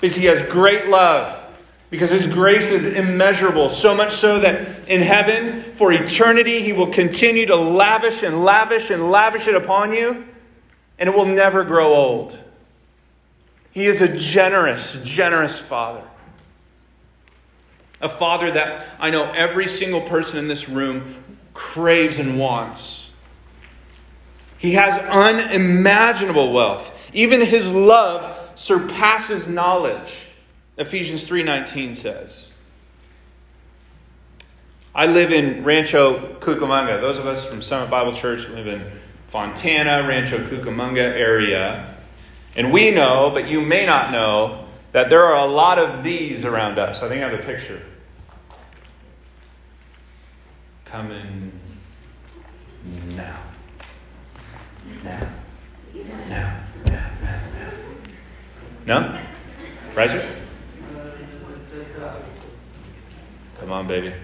because 0.00 0.16
He 0.16 0.26
has 0.26 0.40
great 0.42 0.86
love, 0.86 1.42
because 1.90 2.10
His 2.10 2.28
grace 2.28 2.70
is 2.70 2.86
immeasurable, 2.86 3.68
so 3.68 3.94
much 3.94 4.12
so 4.12 4.38
that 4.40 4.88
in 4.88 5.02
heaven, 5.02 5.62
for 5.74 5.92
eternity, 5.92 6.62
He 6.62 6.72
will 6.72 6.92
continue 6.92 7.46
to 7.46 7.56
lavish 7.56 8.22
and 8.22 8.44
lavish 8.44 8.90
and 8.90 9.10
lavish 9.10 9.48
it 9.48 9.56
upon 9.56 9.92
you, 9.92 10.26
and 10.98 11.08
it 11.08 11.14
will 11.14 11.26
never 11.26 11.64
grow 11.64 11.92
old. 11.92 12.38
He 13.76 13.84
is 13.84 14.00
a 14.00 14.16
generous, 14.16 15.02
generous 15.04 15.58
Father. 15.58 16.02
A 18.00 18.08
Father 18.08 18.50
that 18.52 18.86
I 18.98 19.10
know 19.10 19.30
every 19.30 19.68
single 19.68 20.00
person 20.00 20.38
in 20.38 20.48
this 20.48 20.66
room 20.66 21.22
craves 21.52 22.18
and 22.18 22.38
wants. 22.38 23.14
He 24.56 24.72
has 24.72 24.96
unimaginable 24.96 26.54
wealth. 26.54 26.90
Even 27.12 27.42
his 27.42 27.70
love 27.70 28.50
surpasses 28.54 29.46
knowledge. 29.46 30.26
Ephesians 30.78 31.24
3:19 31.24 31.94
says. 31.94 32.54
I 34.94 35.04
live 35.04 35.34
in 35.34 35.64
Rancho 35.64 36.38
Cucamonga. 36.38 36.98
Those 37.02 37.18
of 37.18 37.26
us 37.26 37.44
from 37.44 37.60
Summit 37.60 37.90
Bible 37.90 38.14
Church 38.14 38.48
live 38.48 38.68
in 38.68 38.90
Fontana, 39.28 40.08
Rancho 40.08 40.38
Cucamonga 40.48 40.96
area. 40.96 41.95
And 42.56 42.72
we 42.72 42.90
know, 42.90 43.30
but 43.32 43.48
you 43.48 43.60
may 43.60 43.84
not 43.84 44.10
know, 44.10 44.64
that 44.92 45.10
there 45.10 45.22
are 45.24 45.44
a 45.44 45.46
lot 45.46 45.78
of 45.78 46.02
these 46.02 46.46
around 46.46 46.78
us. 46.78 47.02
I 47.02 47.08
think 47.08 47.22
I 47.22 47.28
have 47.28 47.38
a 47.38 47.42
picture. 47.42 47.82
Coming 50.86 51.52
now. 53.14 53.36
Now. 55.04 55.28
Now. 56.14 56.60
Now. 56.86 57.10
Now. 58.86 59.00
No? 59.00 59.20
Riser? 59.94 60.26
Come 63.58 63.72
on, 63.72 63.86
baby. 63.86 64.14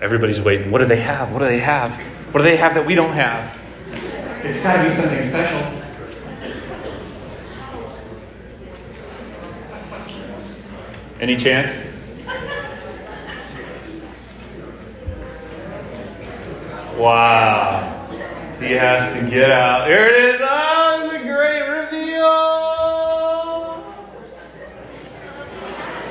Everybody's 0.00 0.40
waiting. 0.40 0.70
What 0.70 0.80
do 0.80 0.86
they 0.86 1.00
have? 1.00 1.32
What 1.32 1.38
do 1.38 1.46
they 1.46 1.60
have? 1.60 1.94
What 2.32 2.40
do 2.40 2.44
they 2.44 2.56
have 2.56 2.74
that 2.74 2.84
we 2.84 2.94
don't 2.94 3.12
have? 3.12 3.59
It's 4.42 4.62
got 4.62 4.78
to 4.78 4.84
be 4.84 4.90
something 4.90 5.26
special. 5.26 5.58
Any 11.20 11.36
chance? 11.36 11.72
Wow. 16.96 18.08
He 18.58 18.72
has 18.72 19.12
to 19.14 19.30
get 19.30 19.50
out. 19.50 19.86
Here 19.86 20.06
it 20.06 20.34
is. 20.34 20.40
Oh, 20.42 21.10
the 21.12 21.18
great 21.18 21.68
reveal. 21.68 22.30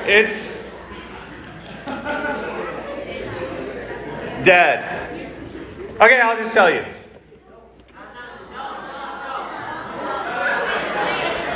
It's 0.06 0.62
dead. 4.44 4.78
Okay, 6.00 6.20
I'll 6.20 6.36
just 6.36 6.54
tell 6.54 6.70
you. 6.70 6.84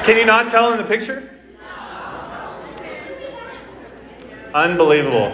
Can 0.05 0.19
you 0.19 0.27
not 0.27 0.51
tell 0.51 0.71
in 0.71 0.77
the 0.77 0.85
picture? 0.85 1.31
Unbelievable. 4.53 5.33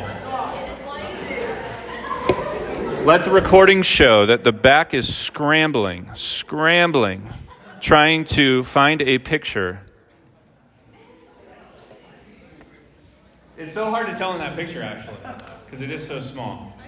Let 3.04 3.24
the 3.24 3.32
recording 3.32 3.82
show 3.82 4.26
that 4.26 4.44
the 4.44 4.52
back 4.52 4.94
is 4.94 5.12
scrambling, 5.12 6.08
scrambling, 6.14 7.28
trying 7.80 8.24
to 8.26 8.62
find 8.62 9.02
a 9.02 9.18
picture. 9.18 9.80
It's 13.58 13.74
so 13.74 13.90
hard 13.90 14.06
to 14.06 14.14
tell 14.14 14.32
in 14.34 14.38
that 14.38 14.54
picture, 14.54 14.82
actually, 14.82 15.16
because 15.64 15.82
it 15.82 15.90
is 15.90 16.06
so 16.06 16.20
small. 16.20 16.78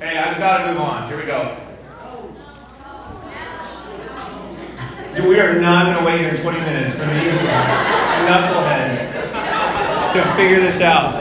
Hey, 0.00 0.16
I've 0.16 0.38
got 0.38 0.64
to 0.64 0.72
move 0.72 0.80
on. 0.80 1.06
Here 1.06 1.18
we 1.18 1.26
go. 1.26 1.73
We 5.14 5.38
are 5.38 5.60
not 5.60 5.84
going 5.84 5.98
to 5.98 6.04
wait 6.04 6.20
here 6.20 6.36
20 6.36 6.58
minutes 6.58 6.94
for 6.96 7.04
these 7.06 7.32
knuckleheads 8.26 9.12
to 10.12 10.34
figure 10.34 10.58
this 10.58 10.80
out. 10.80 11.14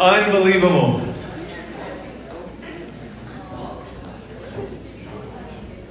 Unbelievable. 0.00 1.00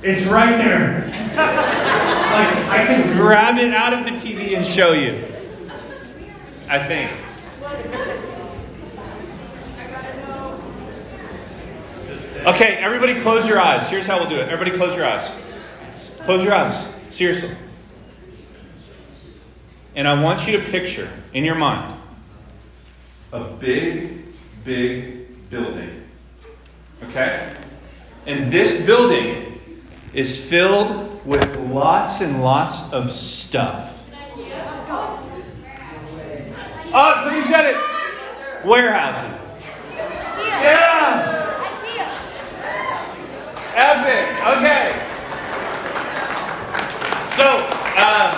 It's 0.02 0.26
right 0.26 0.58
there. 0.58 1.06
like, 1.36 2.56
I 2.68 2.86
can 2.88 3.16
grab 3.16 3.60
it 3.60 3.76
out 3.76 3.94
of 3.94 4.04
the 4.04 4.12
TV 4.12 4.58
and 4.58 4.66
show 4.66 4.94
you. 4.94 5.24
I 6.68 6.80
think. 6.80 7.12
Okay, 12.48 12.78
everybody 12.78 13.20
close 13.22 13.48
your 13.48 13.60
eyes. 13.60 13.88
Here's 13.88 14.08
how 14.08 14.20
we'll 14.20 14.30
do 14.30 14.38
it. 14.38 14.50
Everybody 14.50 14.76
close 14.76 14.96
your 14.96 15.06
eyes. 15.06 15.32
Close 16.24 16.44
your 16.44 16.54
eyes. 16.54 16.88
Seriously. 17.10 17.56
And 19.96 20.08
I 20.08 20.22
want 20.22 20.48
you 20.48 20.58
to 20.58 20.64
picture 20.64 21.10
in 21.34 21.44
your 21.44 21.56
mind 21.56 21.94
a 23.34 23.44
big, 23.44 24.26
big 24.64 25.50
building. 25.50 26.04
Okay? 27.10 27.56
And 28.26 28.52
this 28.52 28.86
building 28.86 29.60
is 30.14 30.50
filled 30.50 31.26
with 31.26 31.58
lots 31.72 32.22
and 32.22 32.42
lots 32.42 32.94
of 32.94 33.12
stuff. 33.12 33.98
Oh, 36.94 37.22
somebody 37.24 37.42
said 37.44 37.74
it. 37.74 37.78
Warehouses. 38.66 39.62
Yeah. 39.96 41.42
Epic. 43.74 44.28
Okay. 44.58 44.91
So, 47.42 47.68
uh, 47.98 48.30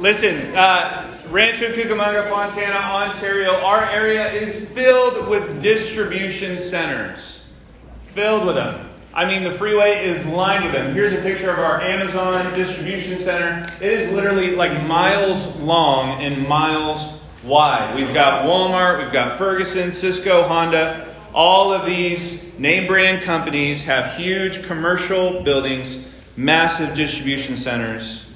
listen, 0.00 0.52
uh, 0.56 1.16
Rancho 1.30 1.66
Cucamonga, 1.66 2.28
Fontana, 2.28 2.74
Ontario, 2.74 3.52
our 3.52 3.84
area 3.84 4.32
is 4.32 4.68
filled 4.68 5.28
with 5.28 5.62
distribution 5.62 6.58
centers. 6.58 7.54
Filled 8.02 8.46
with 8.46 8.56
them. 8.56 8.90
I 9.14 9.26
mean, 9.26 9.44
the 9.44 9.52
freeway 9.52 10.04
is 10.04 10.26
lined 10.26 10.64
with 10.64 10.72
them. 10.72 10.92
Here's 10.92 11.12
a 11.12 11.22
picture 11.22 11.52
of 11.52 11.60
our 11.60 11.80
Amazon 11.80 12.52
distribution 12.54 13.16
center. 13.16 13.64
It 13.80 13.92
is 13.92 14.12
literally 14.12 14.56
like 14.56 14.84
miles 14.88 15.56
long 15.60 16.20
and 16.20 16.48
miles 16.48 17.22
wide. 17.44 17.94
We've 17.94 18.12
got 18.12 18.44
Walmart, 18.44 19.04
we've 19.04 19.12
got 19.12 19.38
Ferguson, 19.38 19.90
Sysco, 19.90 20.48
Honda. 20.48 21.05
All 21.36 21.70
of 21.70 21.84
these 21.84 22.58
name 22.58 22.86
brand 22.86 23.22
companies 23.22 23.84
have 23.84 24.16
huge 24.16 24.66
commercial 24.66 25.42
buildings, 25.42 26.16
massive 26.34 26.96
distribution 26.96 27.56
centers. 27.56 28.32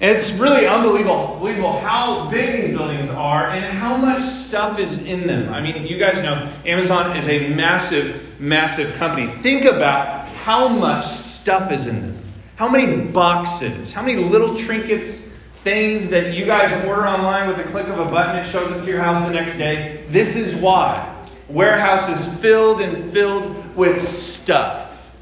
And 0.00 0.16
it's 0.16 0.32
really 0.32 0.66
unbelievable, 0.66 1.34
unbelievable 1.34 1.78
how 1.78 2.28
big 2.28 2.60
these 2.60 2.76
buildings 2.76 3.08
are 3.10 3.50
and 3.50 3.64
how 3.64 3.96
much 3.96 4.20
stuff 4.20 4.80
is 4.80 5.06
in 5.06 5.28
them. 5.28 5.54
I 5.54 5.60
mean, 5.60 5.86
you 5.86 5.96
guys 5.96 6.20
know 6.24 6.52
Amazon 6.66 7.16
is 7.16 7.28
a 7.28 7.54
massive, 7.54 8.40
massive 8.40 8.92
company. 8.96 9.28
Think 9.28 9.64
about 9.64 10.28
how 10.30 10.66
much 10.66 11.06
stuff 11.06 11.70
is 11.70 11.86
in 11.86 12.02
them. 12.02 12.18
How 12.56 12.68
many 12.68 13.00
boxes, 13.12 13.92
how 13.92 14.02
many 14.02 14.20
little 14.20 14.56
trinkets, 14.56 15.28
things 15.62 16.10
that 16.10 16.34
you 16.34 16.46
guys 16.46 16.72
order 16.84 17.06
online 17.06 17.46
with 17.46 17.60
a 17.60 17.70
click 17.70 17.86
of 17.86 18.00
a 18.00 18.06
button, 18.06 18.34
it 18.34 18.44
shows 18.44 18.72
up 18.72 18.82
to 18.82 18.90
your 18.90 19.00
house 19.00 19.24
the 19.24 19.32
next 19.32 19.56
day. 19.56 20.04
This 20.08 20.34
is 20.34 20.56
why 20.56 21.13
warehouses 21.48 22.38
filled 22.40 22.80
and 22.80 23.12
filled 23.12 23.76
with 23.76 24.00
stuff. 24.06 25.16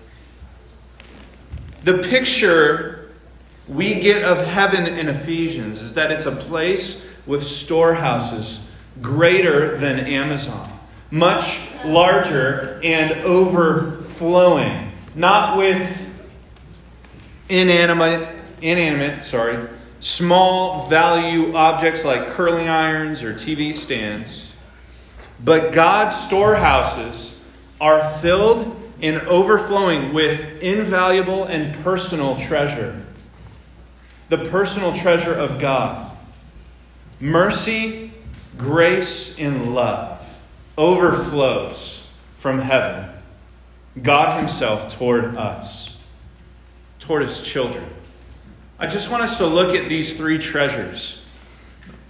The 1.85 1.99
picture 1.99 3.11
we 3.69 4.01
get 4.01 4.25
of 4.25 4.45
heaven 4.47 4.87
in 4.87 5.09
Ephesians 5.09 5.83
is 5.83 5.95
that 5.95 6.11
it's 6.11 6.27
a 6.27 6.33
place 6.33 7.13
with 7.27 7.45
storehouses 7.45 8.71
greater 9.01 9.77
than 9.77 10.01
Amazon, 10.01 10.71
much 11.11 11.69
larger 11.85 12.81
and 12.85 13.13
overflowing, 13.23 14.93
not 15.15 15.57
with 15.57 15.99
inanimate, 17.49 18.29
inanimate, 18.61 19.25
sorry, 19.25 19.59
small 20.01 20.89
value 20.89 21.55
objects 21.55 22.05
like 22.05 22.29
curling 22.29 22.69
irons 22.69 23.23
or 23.23 23.35
TV 23.35 23.75
stands 23.75 24.52
but 25.45 25.73
God's 25.73 26.15
storehouses 26.15 27.39
are 27.81 28.09
filled 28.19 28.81
and 29.01 29.19
overflowing 29.23 30.15
with 30.15 30.63
invaluable 30.63 31.45
and 31.45 31.75
personal 31.83 32.37
treasure. 32.37 33.05
The 34.29 34.39
personal 34.39 34.93
treasure 34.93 35.35
of 35.35 35.59
God. 35.59 36.17
Mercy, 37.21 38.13
grace, 38.57 39.39
and 39.41 39.75
love 39.75 40.21
overflows 40.79 42.15
from 42.37 42.59
heaven. 42.59 43.11
God 44.01 44.39
Himself 44.39 44.97
toward 44.97 45.37
us, 45.37 46.03
toward 46.99 47.23
His 47.23 47.43
children. 47.43 47.85
I 48.79 48.87
just 48.87 49.11
want 49.11 49.23
us 49.23 49.39
to 49.39 49.47
look 49.47 49.77
at 49.77 49.89
these 49.89 50.17
three 50.17 50.39
treasures 50.39 51.22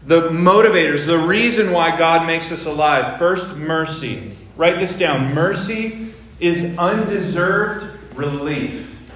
the 0.06 0.28
motivators, 0.30 1.06
the 1.06 1.18
reason 1.18 1.72
why 1.72 1.96
God 1.96 2.26
makes 2.26 2.50
us 2.50 2.66
alive. 2.66 3.18
First, 3.18 3.56
mercy. 3.56 4.32
Write 4.56 4.78
this 4.78 4.98
down. 4.98 5.34
Mercy 5.34 6.12
is 6.40 6.76
undeserved 6.76 8.16
relief. 8.16 9.10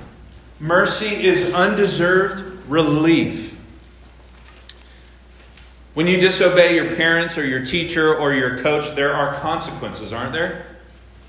Mercy 0.60 1.26
is 1.26 1.52
undeserved 1.52 2.68
relief. 2.68 3.52
When 5.94 6.06
you 6.06 6.18
disobey 6.18 6.74
your 6.74 6.94
parents 6.94 7.36
or 7.38 7.46
your 7.46 7.64
teacher 7.64 8.14
or 8.14 8.34
your 8.34 8.58
coach, 8.58 8.94
there 8.94 9.14
are 9.14 9.34
consequences, 9.36 10.12
aren't 10.12 10.32
there? 10.32 10.66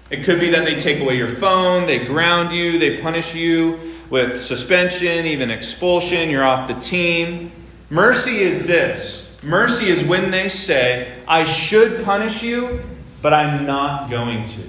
It 0.10 0.24
could 0.24 0.40
be 0.40 0.50
that 0.52 0.66
they 0.66 0.76
take 0.76 1.02
away 1.02 1.18
your 1.18 1.28
phone, 1.28 1.88
they 1.88 2.06
ground 2.06 2.54
you, 2.56 2.78
they 2.80 3.02
punish 3.02 3.36
you 3.36 3.96
with 4.10 4.42
suspension, 4.42 5.26
even 5.26 5.52
expulsion, 5.52 6.30
you're 6.30 6.46
off 6.46 6.68
the 6.68 6.80
team. 6.80 7.52
Mercy 7.90 8.38
is 8.38 8.66
this 8.66 9.27
Mercy 9.48 9.88
is 9.88 10.04
when 10.04 10.30
they 10.30 10.50
say, 10.50 11.14
I 11.26 11.46
should 11.46 12.04
punish 12.04 12.44
you, 12.44 12.84
but 13.22 13.34
I'm 13.34 13.66
not 13.66 14.10
going 14.10 14.46
to. 14.46 14.62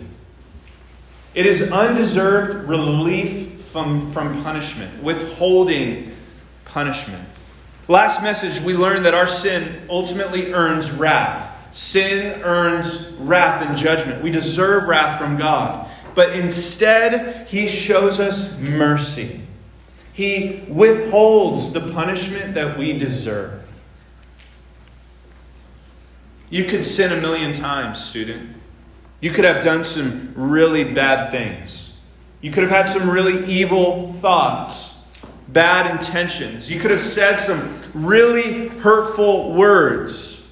It 1.34 1.46
is 1.46 1.72
undeserved 1.72 2.68
relief 2.68 3.60
from, 3.62 4.12
from 4.12 4.40
punishment, 4.44 5.02
withholding 5.02 6.14
punishment. 6.64 7.28
Last 7.88 8.22
message, 8.22 8.64
we 8.64 8.74
learned 8.74 9.04
that 9.04 9.14
our 9.14 9.26
sin 9.26 9.82
ultimately 9.90 10.52
earns 10.52 10.92
wrath. 10.92 11.74
Sin 11.74 12.40
earns 12.42 13.10
wrath 13.18 13.68
and 13.68 13.76
judgment. 13.76 14.22
We 14.22 14.30
deserve 14.30 14.86
wrath 14.86 15.20
from 15.20 15.38
God. 15.38 15.90
But 16.14 16.34
instead, 16.36 17.48
He 17.48 17.66
shows 17.66 18.20
us 18.20 18.60
mercy. 18.60 19.40
He 20.12 20.62
withholds 20.68 21.72
the 21.72 21.80
punishment 21.92 22.54
that 22.54 22.78
we 22.78 22.96
deserve. 22.96 23.67
You 26.50 26.64
could 26.64 26.84
sin 26.84 27.16
a 27.16 27.20
million 27.20 27.52
times, 27.52 28.02
student. 28.02 28.56
You 29.20 29.30
could 29.30 29.44
have 29.44 29.62
done 29.62 29.84
some 29.84 30.32
really 30.34 30.84
bad 30.84 31.30
things. 31.30 32.00
You 32.40 32.50
could 32.50 32.62
have 32.62 32.72
had 32.72 32.88
some 32.88 33.10
really 33.10 33.44
evil 33.46 34.12
thoughts, 34.14 35.08
bad 35.48 35.90
intentions. 35.90 36.70
You 36.70 36.80
could 36.80 36.90
have 36.90 37.00
said 37.00 37.38
some 37.38 37.82
really 37.92 38.68
hurtful 38.68 39.52
words. 39.52 40.48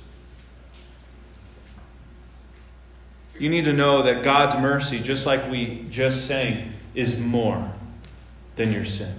You 3.38 3.48
need 3.48 3.66
to 3.66 3.72
know 3.72 4.02
that 4.02 4.24
God's 4.24 4.56
mercy, 4.56 4.98
just 4.98 5.26
like 5.26 5.50
we 5.50 5.86
just 5.90 6.26
sang, 6.26 6.72
is 6.94 7.20
more 7.20 7.72
than 8.56 8.72
your 8.72 8.84
sin. 8.84 9.14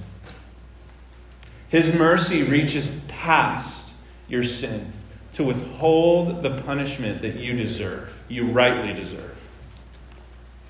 His 1.69 1.97
mercy 1.97 2.43
reaches 2.43 3.05
past 3.07 3.93
your 4.27 4.43
sin 4.43 4.91
to 5.37 5.43
withhold 5.43 6.41
the 6.41 6.49
punishment 6.49 7.21
that 7.21 7.35
you 7.35 7.55
deserve, 7.55 8.23
you 8.27 8.43
rightly 8.47 8.91
deserve. 8.91 9.45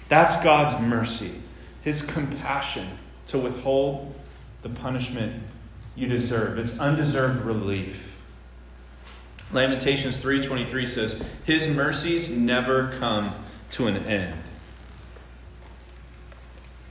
That's 0.10 0.44
God's 0.44 0.78
mercy, 0.82 1.40
His 1.84 2.02
compassion 2.06 2.86
to 3.28 3.40
withhold 3.40 4.14
the 4.64 4.70
punishment 4.70 5.42
you 5.96 6.10
deserve. 6.10 6.60
It's 6.60 6.82
undeserved 6.82 7.46
relief. 7.46 8.20
Lamentations 9.54 10.18
3:23 10.18 10.86
says, 10.86 11.24
"His 11.46 11.74
mercies 11.74 12.36
never 12.36 12.90
come 13.00 13.36
to 13.72 13.88
an 13.88 14.06
end." 14.06 14.36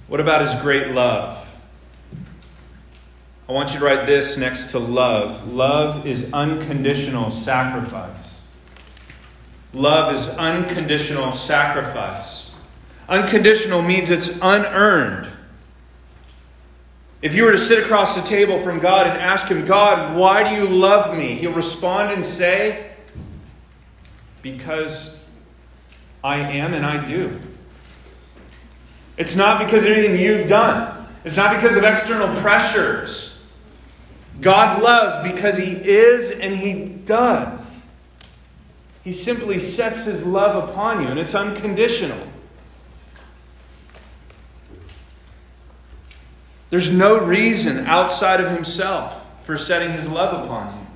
What 0.09 0.21
about 0.21 0.41
his 0.41 0.55
great 0.63 0.93
love? 0.93 1.56
I 3.49 3.53
want 3.53 3.73
you 3.73 3.79
to 3.79 3.85
write 3.85 4.07
this 4.07 4.37
next 4.37 4.73
to 4.73 4.81
love. 4.81 5.53
Love 5.53 6.05
is 6.05 6.33
unconditional 6.33 7.31
sacrifice. 7.31 8.43
Love 9.73 10.15
is 10.15 10.37
unconditional 10.37 11.33
sacrifice. 11.33 12.61
Unconditional 13.09 13.83
means 13.83 14.11
it's 14.11 14.39
unearned. 14.43 15.29
If 17.23 17.35
you 17.35 17.45
were 17.45 17.53
to 17.53 17.59
sit 17.59 17.85
across 17.85 18.21
the 18.21 18.27
table 18.27 18.59
from 18.59 18.81
God 18.81 19.07
and 19.07 19.17
ask 19.17 19.49
Him, 19.49 19.65
God, 19.65 20.17
why 20.17 20.49
do 20.49 20.57
you 20.57 20.67
love 20.69 21.17
me? 21.17 21.35
He'll 21.37 21.53
respond 21.53 22.11
and 22.11 22.25
say, 22.25 22.91
Because 24.43 25.29
I 26.23 26.39
am 26.39 26.75
and 26.75 26.85
I 26.85 27.05
do. 27.05 27.39
It's 29.17 29.37
not 29.37 29.65
because 29.65 29.85
of 29.85 29.91
anything 29.91 30.21
you've 30.21 30.49
done, 30.49 31.07
it's 31.25 31.37
not 31.37 31.55
because 31.55 31.77
of 31.77 31.85
external 31.85 32.35
pressures. 32.41 33.36
God 34.41 34.83
loves 34.83 35.17
because 35.33 35.59
He 35.59 35.73
is 35.73 36.31
and 36.31 36.55
He 36.57 36.85
does. 36.85 37.95
He 39.03 39.13
simply 39.13 39.59
sets 39.59 40.05
His 40.05 40.27
love 40.27 40.69
upon 40.69 41.03
you, 41.03 41.09
and 41.09 41.19
it's 41.19 41.35
unconditional. 41.35 42.27
There's 46.71 46.91
no 46.91 47.19
reason 47.19 47.87
outside 47.87 48.41
of 48.41 48.51
himself 48.51 49.45
for 49.45 49.57
setting 49.57 49.93
his 49.93 50.09
love 50.09 50.45
upon 50.45 50.75
you. 50.75 50.87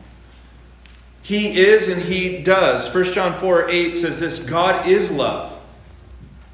He 1.22 1.60
is 1.60 1.86
and 1.88 2.02
he 2.02 2.42
does. 2.42 2.92
1 2.92 3.04
John 3.12 3.32
4 3.34 3.70
8 3.70 3.96
says 3.96 4.18
this 4.18 4.48
God 4.48 4.88
is 4.88 5.12
love. 5.12 5.56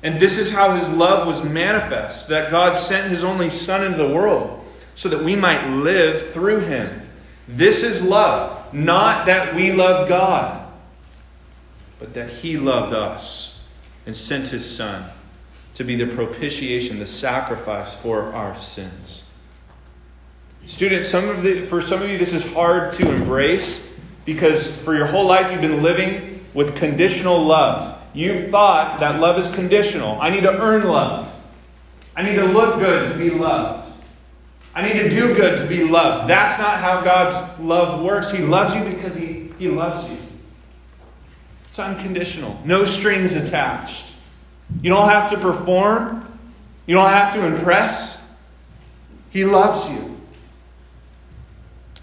And 0.03 0.21
this 0.21 0.37
is 0.37 0.53
how 0.53 0.77
his 0.77 0.89
love 0.89 1.27
was 1.27 1.49
manifest 1.49 2.29
that 2.29 2.51
God 2.51 2.77
sent 2.77 3.11
his 3.11 3.25
only 3.25 3.49
Son 3.49 3.85
into 3.85 3.99
the 3.99 4.09
world 4.09 4.65
so 4.97 5.09
that 5.11 5.23
we 5.23 5.37
might 5.37 5.69
live 5.69 6.31
through 6.33 6.61
him. 6.61 7.03
This 7.47 7.85
is 7.85 8.03
love, 8.05 8.75
not 8.75 9.27
that 9.27 9.55
we 9.55 9.73
love 9.73 10.09
God, 10.09 10.67
but 12.01 12.15
that 12.15 12.31
he 12.31 12.57
loved 12.57 12.93
us 12.93 13.65
and 14.05 14.17
sent 14.17 14.49
his 14.49 14.69
Son 14.69 15.11
to 15.75 15.85
be 15.85 15.95
the 15.95 16.07
propitiation, 16.07 16.99
the 16.99 17.07
sacrifice 17.07 17.95
for 17.95 18.33
our 18.33 18.59
sins. 18.59 19.31
Students, 20.65 21.09
some 21.09 21.29
of 21.29 21.43
the, 21.43 21.67
for 21.67 21.81
some 21.81 22.03
of 22.03 22.09
you, 22.09 22.19
this 22.19 22.33
is 22.33 22.53
hard 22.55 22.91
to 22.93 23.15
embrace 23.15 24.01
because 24.25 24.83
for 24.83 24.97
your 24.97 25.07
whole 25.07 25.27
life 25.27 25.53
you've 25.53 25.61
been 25.61 25.83
living 25.83 26.45
with 26.55 26.75
conditional 26.75 27.45
love. 27.45 28.03
You've 28.15 28.49
thought 28.51 29.01
that 29.01 29.21
love 29.21 29.39
is 29.39 29.55
conditional. 29.55 30.19
I 30.21 30.31
need 30.31 30.41
to 30.41 30.59
earn 30.59 30.89
love. 30.89 31.33
I 32.17 32.23
need 32.23 32.37
to 32.37 32.47
look 32.47 32.81
good 32.81 33.13
to 33.13 33.19
be 33.19 33.31
loved. 33.31 33.86
I 34.77 34.87
need 34.87 35.01
to 35.01 35.09
do 35.09 35.35
good 35.35 35.57
to 35.59 35.67
be 35.67 35.85
loved. 35.85 36.29
That's 36.29 36.59
not 36.59 36.81
how 36.81 37.01
God's 37.01 37.59
love 37.59 38.05
works. 38.05 38.31
He 38.31 38.43
loves 38.43 38.75
you 38.75 38.85
because 38.85 39.17
He, 39.17 39.49
he 39.59 39.69
loves 39.69 40.11
you. 40.11 40.19
It's 41.69 41.79
unconditional, 41.79 42.61
no 42.63 42.85
strings 42.85 43.35
attached. 43.35 44.15
You 44.83 44.91
don't 44.91 45.09
have 45.09 45.31
to 45.31 45.39
perform, 45.39 46.27
you 46.87 46.95
don't 46.95 47.09
have 47.09 47.33
to 47.35 47.47
impress. 47.47 48.31
He 49.31 49.47
loves 49.47 49.91
you. 49.95 50.21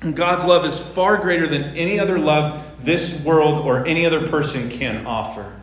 And 0.01 0.15
God's 0.15 0.45
love 0.45 0.65
is 0.65 0.79
far 0.79 1.17
greater 1.17 1.47
than 1.47 1.63
any 1.75 1.99
other 1.99 2.17
love 2.17 2.75
this 2.79 3.23
world 3.23 3.59
or 3.59 3.85
any 3.85 4.05
other 4.05 4.27
person 4.27 4.69
can 4.69 5.05
offer. 5.05 5.55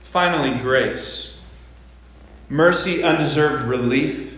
Finally, 0.00 0.58
grace. 0.60 1.44
Mercy, 2.48 3.02
undeserved 3.02 3.64
relief. 3.64 4.33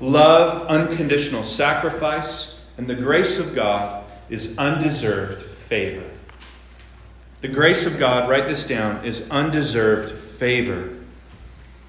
Love, 0.00 0.66
unconditional 0.66 1.42
sacrifice. 1.42 2.70
And 2.78 2.86
the 2.86 2.94
grace 2.94 3.38
of 3.38 3.54
God 3.54 4.04
is 4.28 4.58
undeserved 4.58 5.40
favor. 5.40 6.08
The 7.40 7.48
grace 7.48 7.86
of 7.86 7.98
God, 7.98 8.28
write 8.28 8.46
this 8.46 8.66
down, 8.66 9.04
is 9.04 9.30
undeserved 9.30 10.12
favor. 10.12 10.96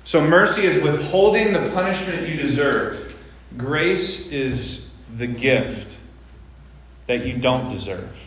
So 0.04 0.22
mercy 0.26 0.66
is 0.66 0.82
withholding 0.84 1.54
the 1.54 1.70
punishment 1.72 2.28
you 2.28 2.38
deserve. 2.38 3.18
Grace 3.58 4.32
is 4.32 4.96
the 5.18 5.28
gift 5.28 5.98
that 7.08 7.26
you 7.26 7.38
don't 7.38 7.70
deserve. 7.70 8.26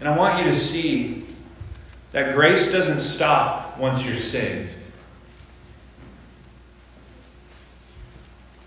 And 0.00 0.08
I 0.08 0.16
want 0.16 0.38
you 0.38 0.44
to 0.50 0.56
see 0.56 1.26
that 2.12 2.34
grace 2.34 2.72
doesn't 2.72 3.00
stop 3.00 3.78
once 3.78 4.04
you're 4.04 4.16
saved. 4.16 4.77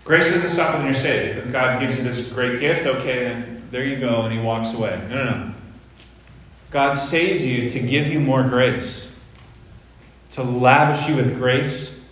Grace 0.04 0.30
doesn't 0.30 0.50
stop 0.50 0.74
when 0.74 0.84
you're 0.84 0.94
saved. 0.94 1.52
God 1.52 1.80
gives 1.80 1.96
you 1.96 2.02
this 2.02 2.32
great 2.32 2.58
gift, 2.58 2.86
okay, 2.86 3.24
then 3.24 3.62
there 3.70 3.84
you 3.84 3.96
go, 3.96 4.22
and 4.22 4.32
he 4.32 4.40
walks 4.40 4.74
away. 4.74 5.00
No, 5.08 5.24
no, 5.24 5.30
no. 5.30 5.54
God 6.70 6.94
saves 6.94 7.44
you 7.44 7.68
to 7.68 7.78
give 7.78 8.08
you 8.08 8.18
more 8.18 8.42
grace, 8.42 9.18
to 10.30 10.42
lavish 10.42 11.08
you 11.08 11.16
with 11.16 11.36
grace 11.36 12.08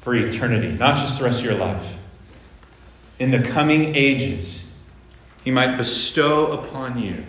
for 0.00 0.14
eternity, 0.14 0.70
not 0.70 0.96
just 0.96 1.18
the 1.18 1.24
rest 1.24 1.40
of 1.40 1.46
your 1.46 1.54
life. 1.54 1.98
In 3.18 3.30
the 3.30 3.42
coming 3.42 3.94
ages, 3.94 4.78
he 5.42 5.50
might 5.50 5.76
bestow 5.76 6.52
upon 6.52 6.98
you 6.98 7.24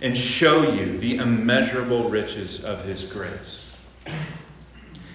and 0.00 0.16
show 0.16 0.72
you 0.72 0.98
the 0.98 1.16
immeasurable 1.16 2.08
riches 2.08 2.64
of 2.64 2.84
his 2.84 3.04
grace. 3.04 3.80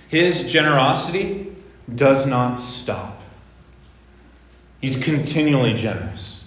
His 0.07 0.51
generosity 0.51 1.55
does 1.93 2.25
not 2.25 2.55
stop. 2.55 3.18
He's 4.81 5.01
continually 5.01 5.73
generous 5.73 6.39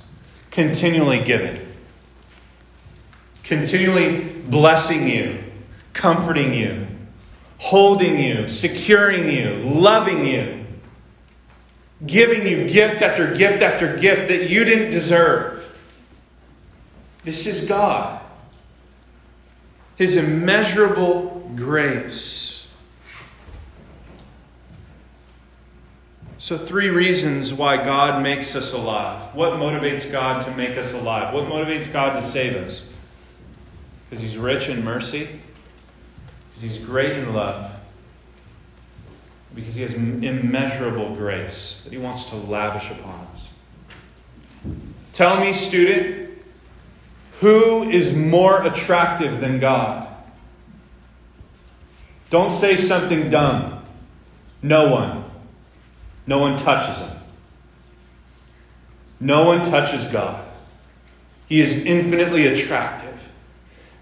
continually 0.52 1.24
giving, 1.24 1.58
continually 3.42 4.20
blessing 4.22 5.08
you, 5.08 5.42
comforting 5.94 6.54
you, 6.54 6.86
holding 7.58 8.20
you, 8.20 8.46
securing 8.46 9.30
you, 9.30 9.54
loving 9.64 10.24
you, 10.24 10.64
giving 12.06 12.46
you 12.46 12.68
gift 12.68 13.02
after 13.02 13.34
gift 13.34 13.62
after 13.62 13.96
gift 13.96 14.28
that 14.28 14.50
you 14.50 14.64
didn't 14.64 14.90
deserve. 14.90 15.78
This 17.24 17.46
is 17.46 17.66
God. 17.66 18.20
His 19.96 20.16
immeasurable 20.16 21.50
grace. 21.56 22.51
So, 26.42 26.58
three 26.58 26.88
reasons 26.88 27.54
why 27.54 27.76
God 27.76 28.20
makes 28.20 28.56
us 28.56 28.72
alive. 28.72 29.32
What 29.32 29.52
motivates 29.60 30.10
God 30.10 30.44
to 30.44 30.50
make 30.56 30.76
us 30.76 30.92
alive? 30.92 31.32
What 31.32 31.44
motivates 31.44 31.90
God 31.92 32.14
to 32.14 32.20
save 32.20 32.56
us? 32.56 32.92
Because 34.10 34.20
He's 34.20 34.36
rich 34.36 34.68
in 34.68 34.82
mercy, 34.82 35.28
because 36.48 36.62
He's 36.62 36.84
great 36.84 37.12
in 37.12 37.32
love, 37.32 37.70
because 39.54 39.76
He 39.76 39.82
has 39.82 39.94
immeasurable 39.94 41.14
grace 41.14 41.84
that 41.84 41.92
He 41.92 41.98
wants 42.00 42.30
to 42.30 42.36
lavish 42.36 42.90
upon 42.90 43.24
us. 43.30 43.56
Tell 45.12 45.38
me, 45.38 45.52
student, 45.52 46.28
who 47.38 47.88
is 47.88 48.18
more 48.18 48.66
attractive 48.66 49.38
than 49.40 49.60
God? 49.60 50.08
Don't 52.30 52.52
say 52.52 52.74
something 52.74 53.30
dumb. 53.30 53.84
No 54.60 54.90
one. 54.90 55.21
No 56.26 56.38
one 56.38 56.58
touches 56.58 56.98
him. 56.98 57.18
No 59.20 59.44
one 59.46 59.64
touches 59.64 60.10
God. 60.12 60.44
He 61.48 61.60
is 61.60 61.84
infinitely 61.84 62.46
attractive 62.46 63.30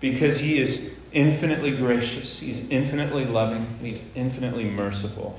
because 0.01 0.41
he 0.41 0.59
is 0.59 0.99
infinitely 1.13 1.77
gracious, 1.77 2.39
he's 2.39 2.69
infinitely 2.71 3.25
loving, 3.25 3.67
and 3.79 3.87
he's 3.87 4.05
infinitely 4.15 4.65
merciful. 4.65 5.39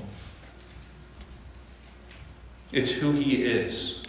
It's 2.70 2.90
who 2.90 3.12
he 3.12 3.44
is. 3.44 4.04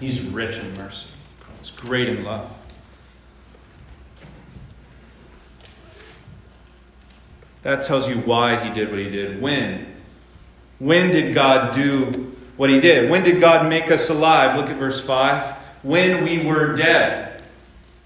He's 0.00 0.28
rich 0.28 0.58
in 0.58 0.74
mercy, 0.74 1.14
he's 1.60 1.70
great 1.70 2.08
in 2.08 2.24
love. 2.24 2.50
That 7.62 7.82
tells 7.82 8.08
you 8.08 8.16
why 8.16 8.62
he 8.62 8.72
did 8.74 8.90
what 8.90 8.98
he 8.98 9.08
did. 9.08 9.40
When 9.40 9.93
when 10.78 11.10
did 11.10 11.34
God 11.34 11.74
do 11.74 12.36
what 12.56 12.70
he 12.70 12.80
did? 12.80 13.10
When 13.10 13.24
did 13.24 13.40
God 13.40 13.68
make 13.68 13.90
us 13.90 14.10
alive? 14.10 14.56
Look 14.56 14.70
at 14.70 14.76
verse 14.76 15.04
5. 15.04 15.44
When 15.82 16.24
we 16.24 16.44
were 16.44 16.74
dead 16.74 17.46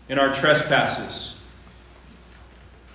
in 0.09 0.19
our 0.19 0.33
trespasses, 0.33 1.47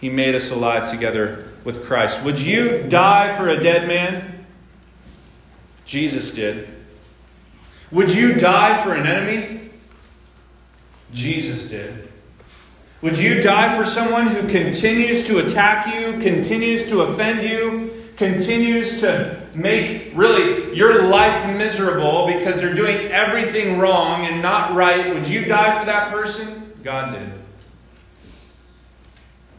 He 0.01 0.09
made 0.09 0.35
us 0.35 0.51
alive 0.51 0.89
together 0.89 1.49
with 1.63 1.85
Christ. 1.85 2.23
Would 2.25 2.39
you 2.39 2.83
die 2.89 3.35
for 3.37 3.47
a 3.49 3.61
dead 3.61 3.87
man? 3.87 4.45
Jesus 5.85 6.33
did. 6.33 6.67
Would 7.91 8.13
you 8.13 8.33
die 8.35 8.81
for 8.83 8.93
an 8.93 9.05
enemy? 9.05 9.69
Jesus 11.13 11.69
did. 11.69 12.09
Would 13.01 13.19
you 13.19 13.41
die 13.41 13.77
for 13.77 13.85
someone 13.85 14.27
who 14.27 14.47
continues 14.47 15.27
to 15.27 15.45
attack 15.45 15.93
you, 15.93 16.19
continues 16.19 16.89
to 16.89 17.01
offend 17.01 17.47
you, 17.47 17.91
continues 18.17 19.01
to 19.01 19.42
make 19.55 20.11
really 20.15 20.75
your 20.75 21.03
life 21.03 21.55
miserable 21.55 22.27
because 22.27 22.61
they're 22.61 22.73
doing 22.75 23.07
everything 23.11 23.79
wrong 23.79 24.25
and 24.25 24.41
not 24.41 24.73
right? 24.73 25.13
Would 25.13 25.27
you 25.27 25.45
die 25.45 25.79
for 25.79 25.85
that 25.85 26.11
person? 26.11 26.73
God 26.83 27.13
did. 27.13 27.31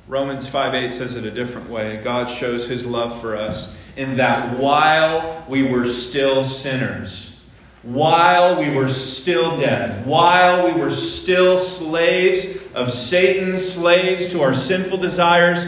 Romans 0.06 0.46
5 0.46 0.74
8 0.74 0.92
says 0.92 1.16
it 1.16 1.24
a 1.24 1.30
different 1.30 1.70
way. 1.70 2.00
God 2.02 2.28
shows 2.28 2.68
his 2.68 2.84
love 2.84 3.18
for 3.20 3.36
us 3.36 3.82
in 3.96 4.18
that 4.18 4.58
while 4.58 5.44
we 5.48 5.62
were 5.62 5.86
still 5.86 6.44
sinners, 6.44 7.42
while 7.82 8.58
we 8.58 8.70
were 8.70 8.88
still 8.88 9.56
dead, 9.56 10.06
while 10.06 10.66
we 10.66 10.78
were 10.78 10.90
still 10.90 11.56
slaves 11.56 12.62
of 12.74 12.90
Satan, 12.90 13.58
slaves 13.58 14.28
to 14.30 14.42
our 14.42 14.52
sinful 14.52 14.98
desires, 14.98 15.64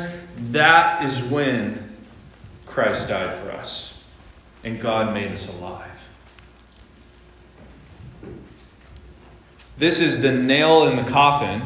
that 0.50 1.04
is 1.04 1.22
when 1.24 1.96
Christ 2.66 3.08
died 3.08 3.38
for 3.38 3.52
us. 3.52 3.95
And 4.66 4.80
God 4.80 5.14
made 5.14 5.30
us 5.30 5.56
alive. 5.56 6.08
This 9.78 10.00
is 10.00 10.22
the 10.22 10.32
nail 10.32 10.88
in 10.88 10.96
the 10.96 11.08
coffin 11.08 11.62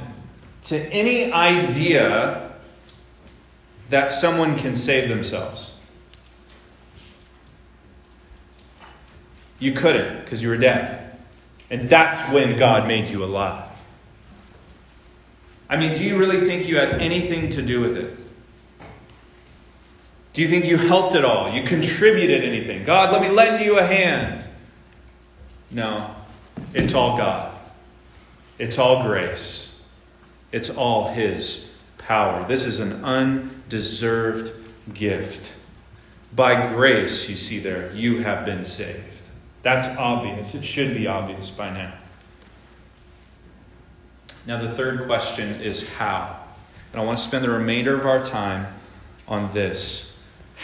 to 0.65 0.79
any 0.93 1.33
idea 1.33 2.53
that 3.89 4.13
someone 4.13 4.59
can 4.59 4.77
save 4.77 5.09
themselves. 5.09 5.79
You 9.59 9.73
couldn't 9.73 10.23
because 10.23 10.43
you 10.43 10.51
were 10.51 10.59
dead. 10.59 11.17
And 11.71 11.89
that's 11.89 12.31
when 12.31 12.59
God 12.59 12.87
made 12.87 13.09
you 13.09 13.25
alive. 13.25 13.65
I 15.71 15.79
mean, 15.79 15.97
do 15.97 16.05
you 16.05 16.19
really 16.19 16.41
think 16.41 16.69
you 16.69 16.77
had 16.77 17.01
anything 17.01 17.49
to 17.49 17.63
do 17.63 17.81
with 17.81 17.97
it? 17.97 18.15
Do 20.33 20.43
you 20.43 20.49
think 20.49 20.65
you 20.65 20.77
helped 20.77 21.15
at 21.15 21.25
all? 21.25 21.53
You 21.53 21.65
contributed 21.65 22.45
anything? 22.45 22.85
God, 22.85 23.13
let 23.13 23.21
me 23.21 23.29
lend 23.29 23.65
you 23.65 23.79
a 23.79 23.85
hand. 23.85 24.45
No, 25.71 26.15
it's 26.73 26.95
all 26.95 27.17
God. 27.17 27.57
It's 28.59 28.79
all 28.79 29.03
grace. 29.03 29.85
It's 30.53 30.77
all 30.77 31.13
His 31.13 31.79
power. 31.99 32.47
This 32.47 32.67
is 32.67 32.81
an 32.81 33.05
undeserved 33.05 34.53
gift. 34.95 35.59
By 36.35 36.69
grace, 36.75 37.29
you 37.29 37.37
see 37.37 37.59
there, 37.59 37.93
you 37.93 38.23
have 38.23 38.45
been 38.45 38.65
saved. 38.65 39.29
That's 39.63 39.97
obvious. 39.97 40.55
It 40.55 40.65
should 40.65 40.95
be 40.95 41.07
obvious 41.07 41.51
by 41.51 41.71
now. 41.71 41.93
Now, 44.47 44.61
the 44.61 44.71
third 44.71 45.07
question 45.07 45.61
is 45.61 45.89
how? 45.95 46.41
And 46.93 47.01
I 47.01 47.05
want 47.05 47.19
to 47.19 47.25
spend 47.25 47.45
the 47.45 47.51
remainder 47.51 47.95
of 47.95 48.07
our 48.07 48.23
time 48.23 48.67
on 49.29 49.53
this. 49.53 50.10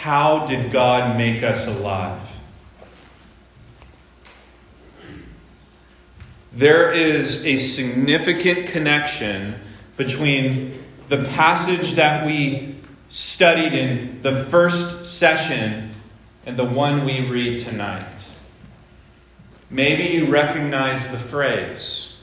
How 0.01 0.45
did 0.45 0.71
God 0.71 1.17
make 1.17 1.41
us 1.41 1.67
alive? 1.67 2.21
There 6.53 6.91
is 6.91 7.45
a 7.45 7.57
significant 7.57 8.67
connection 8.67 9.59
between 9.95 10.83
the 11.07 11.23
passage 11.23 11.93
that 11.93 12.25
we 12.25 12.75
studied 13.09 13.73
in 13.73 14.21
the 14.21 14.43
first 14.45 15.07
session 15.07 15.91
and 16.45 16.57
the 16.57 16.65
one 16.65 17.03
we 17.03 17.27
read 17.27 17.59
tonight. 17.59 18.35
Maybe 19.69 20.15
you 20.15 20.27
recognize 20.27 21.11
the 21.11 21.17
phrase. 21.17 22.16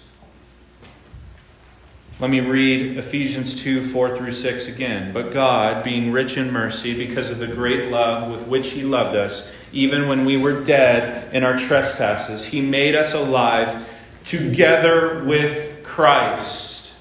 Let 2.21 2.31
me 2.31 2.41
read 2.41 2.97
Ephesians 2.97 3.61
2 3.63 3.83
4 3.83 4.17
through 4.17 4.33
6 4.33 4.69
again. 4.69 5.13
But 5.13 5.33
God, 5.33 5.83
being 5.83 6.13
rich 6.13 6.37
in 6.37 6.53
mercy, 6.53 6.97
because 6.97 7.31
of 7.31 7.39
the 7.39 7.49
great 7.49 7.91
love 7.91 8.31
with 8.31 8.47
which 8.47 8.71
He 8.71 8.83
loved 8.83 9.17
us, 9.17 9.55
even 9.73 10.09
when 10.09 10.25
we 10.25 10.37
were 10.37 10.63
dead 10.63 11.35
in 11.35 11.43
our 11.43 11.59
trespasses, 11.59 12.47
He 12.47 12.61
made 12.61 12.95
us 12.95 13.15
alive 13.15 13.93
together 14.25 15.25
with 15.25 15.83
Christ. 15.83 16.97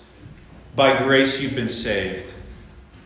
By 0.76 0.97
grace 0.97 1.41
you've 1.41 1.56
been 1.56 1.69
saved. 1.69 2.34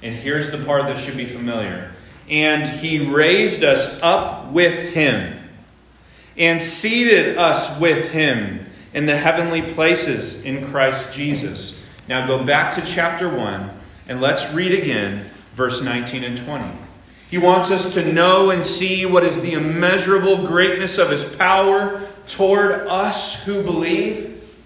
And 0.01 0.15
here's 0.15 0.51
the 0.51 0.63
part 0.63 0.83
that 0.83 0.97
should 0.97 1.17
be 1.17 1.25
familiar. 1.25 1.91
And 2.29 2.65
He 2.65 3.05
raised 3.05 3.63
us 3.63 4.01
up 4.01 4.51
with 4.51 4.93
Him 4.93 5.37
and 6.37 6.61
seated 6.61 7.37
us 7.37 7.79
with 7.79 8.11
him 8.11 8.65
in 8.93 9.05
the 9.05 9.17
heavenly 9.17 9.61
places 9.61 10.43
in 10.43 10.65
Christ 10.67 11.15
Jesus. 11.15 11.86
Now 12.07 12.25
go 12.25 12.43
back 12.43 12.73
to 12.75 12.85
chapter 12.85 13.27
1 13.29 13.69
and 14.07 14.21
let's 14.21 14.53
read 14.53 14.71
again 14.71 15.29
verse 15.53 15.83
19 15.83 16.23
and 16.23 16.37
20. 16.37 16.65
He 17.29 17.37
wants 17.37 17.71
us 17.71 17.93
to 17.95 18.13
know 18.13 18.51
and 18.51 18.65
see 18.65 19.05
what 19.05 19.23
is 19.23 19.41
the 19.41 19.53
immeasurable 19.53 20.45
greatness 20.45 20.97
of 20.97 21.09
his 21.09 21.35
power 21.35 22.01
toward 22.27 22.87
us 22.87 23.43
who 23.45 23.63
believe, 23.63 24.57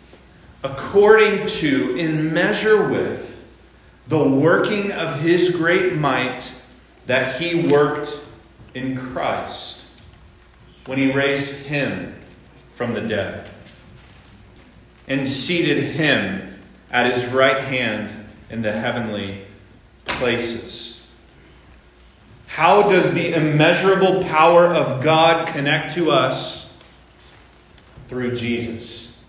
according 0.64 1.48
to, 1.48 1.96
in 1.96 2.32
measure 2.32 2.88
with, 2.88 3.30
the 4.08 4.24
working 4.24 4.92
of 4.92 5.22
his 5.22 5.56
great 5.56 5.96
might 5.96 6.62
that 7.08 7.42
he 7.42 7.68
worked 7.68 8.26
in 8.76 8.96
Christ 8.96 10.02
when 10.86 10.98
he 10.98 11.12
raised 11.12 11.66
him 11.66 12.14
from 12.76 12.94
the 12.94 13.02
dead 13.02 13.50
and 15.08 15.28
seated 15.28 15.84
him 15.84 16.51
at 16.92 17.12
his 17.12 17.26
right 17.28 17.64
hand 17.64 18.28
in 18.50 18.62
the 18.62 18.72
heavenly 18.72 19.46
places. 20.06 21.10
How 22.48 22.84
does 22.84 23.14
the 23.14 23.34
immeasurable 23.34 24.24
power 24.24 24.68
of 24.68 25.02
God 25.02 25.48
connect 25.48 25.94
to 25.96 26.12
us? 26.12 26.78
Through 28.10 28.36
Jesus. 28.36 29.26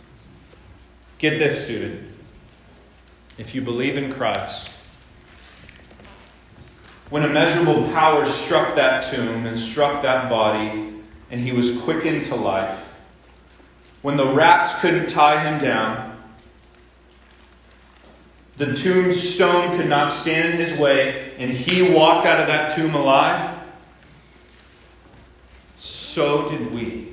Get 1.18 1.38
this, 1.38 1.66
student. 1.66 2.00
If 3.38 3.54
you 3.54 3.62
believe 3.62 3.96
in 3.96 4.12
Christ, 4.12 4.76
when 7.10 7.22
immeasurable 7.22 7.84
power 7.92 8.26
struck 8.26 8.74
that 8.74 9.04
tomb 9.04 9.46
and 9.46 9.56
struck 9.56 10.02
that 10.02 10.28
body, 10.28 10.92
and 11.32 11.40
he 11.40 11.50
was 11.50 11.80
quickened 11.80 12.26
to 12.26 12.34
life. 12.34 13.00
When 14.02 14.16
the 14.16 14.26
rats 14.26 14.80
couldn't 14.80 15.08
tie 15.08 15.42
him 15.42 15.60
down, 15.60 16.11
the 18.64 18.74
tombstone 18.74 19.76
could 19.76 19.88
not 19.88 20.12
stand 20.12 20.54
in 20.54 20.60
his 20.60 20.78
way, 20.78 21.32
and 21.36 21.50
he 21.50 21.92
walked 21.92 22.24
out 22.24 22.38
of 22.38 22.46
that 22.46 22.70
tomb 22.70 22.94
alive, 22.94 23.58
so 25.78 26.48
did 26.48 26.72
we. 26.72 27.08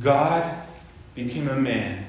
God 0.00 0.56
became 1.14 1.48
a 1.48 1.56
man, 1.56 2.06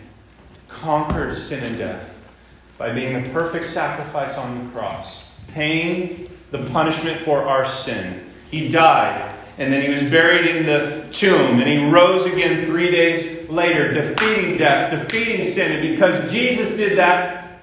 conquered 0.70 1.38
sin 1.38 1.65
and 1.65 1.78
death 1.78 2.32
by 2.78 2.94
being 2.94 3.15
a 3.15 3.30
perfect 3.32 3.65
sacrifice 3.65 4.38
on 4.38 4.63
the 4.63 4.72
cross, 4.72 5.38
paying 5.50 6.30
the 6.52 6.63
punishment 6.67 7.20
for 7.20 7.44
our 7.44 7.65
sin 7.65 8.32
he 8.50 8.70
died, 8.70 9.36
and 9.62 9.71
then 9.71 9.84
he 9.84 9.89
was 9.89 10.02
buried 10.10 10.56
in 10.56 10.65
the 10.65 11.08
tomb, 11.12 11.60
and 11.60 11.67
he 11.69 11.88
rose 11.88 12.26
again 12.26 12.65
three 12.65 12.89
days 12.89 13.47
later, 13.47 13.91
defeating 13.91 14.58
death, 14.58 14.89
defeating 14.89 15.43
sin. 15.43 15.71
And 15.74 15.95
because 15.95 16.32
Jesus 16.32 16.78
did 16.78 16.97
that, 16.97 17.62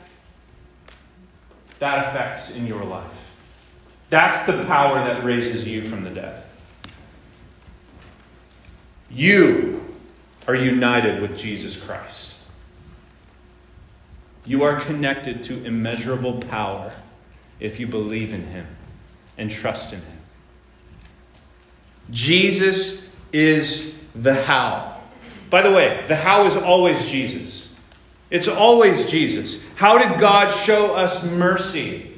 that 1.80 2.06
affects 2.06 2.56
in 2.56 2.68
your 2.68 2.84
life. 2.84 3.34
That's 4.10 4.46
the 4.46 4.64
power 4.66 4.94
that 4.94 5.24
raises 5.24 5.66
you 5.66 5.82
from 5.82 6.04
the 6.04 6.10
dead. 6.10 6.44
You 9.10 9.82
are 10.46 10.54
united 10.54 11.20
with 11.20 11.36
Jesus 11.36 11.84
Christ. 11.84 12.48
You 14.46 14.62
are 14.62 14.80
connected 14.80 15.42
to 15.44 15.64
immeasurable 15.64 16.42
power 16.42 16.92
if 17.58 17.80
you 17.80 17.88
believe 17.88 18.32
in 18.32 18.46
him 18.46 18.68
and 19.36 19.50
trust 19.50 19.92
in 19.92 20.00
him. 20.00 20.17
Jesus 22.10 23.14
is 23.32 24.04
the 24.14 24.34
how. 24.34 25.00
By 25.50 25.62
the 25.62 25.70
way, 25.70 26.04
the 26.08 26.16
how 26.16 26.46
is 26.46 26.56
always 26.56 27.10
Jesus. 27.10 27.78
It's 28.30 28.48
always 28.48 29.10
Jesus. 29.10 29.66
How 29.76 29.98
did 29.98 30.20
God 30.20 30.50
show 30.50 30.94
us 30.94 31.30
mercy? 31.30 32.12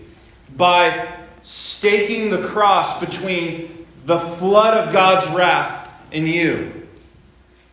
By 0.57 1.16
staking 1.42 2.31
the 2.31 2.46
cross 2.48 3.00
between 3.00 3.87
the 4.05 4.18
flood 4.18 4.76
of 4.76 4.92
God's 4.92 5.29
wrath 5.29 5.88
and 6.12 6.29
you. 6.29 6.88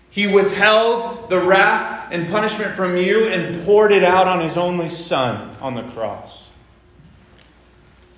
He 0.10 0.27
withheld 0.27 1.30
the 1.30 1.39
wrath 1.39 2.10
and 2.12 2.27
punishment 2.30 2.73
from 2.73 2.97
you 2.97 3.27
and 3.27 3.63
poured 3.65 3.91
it 3.91 4.03
out 4.03 4.27
on 4.27 4.41
his 4.41 4.58
only 4.58 4.89
Son 4.89 5.56
on 5.62 5.75
the 5.75 5.84
cross. 5.84 6.49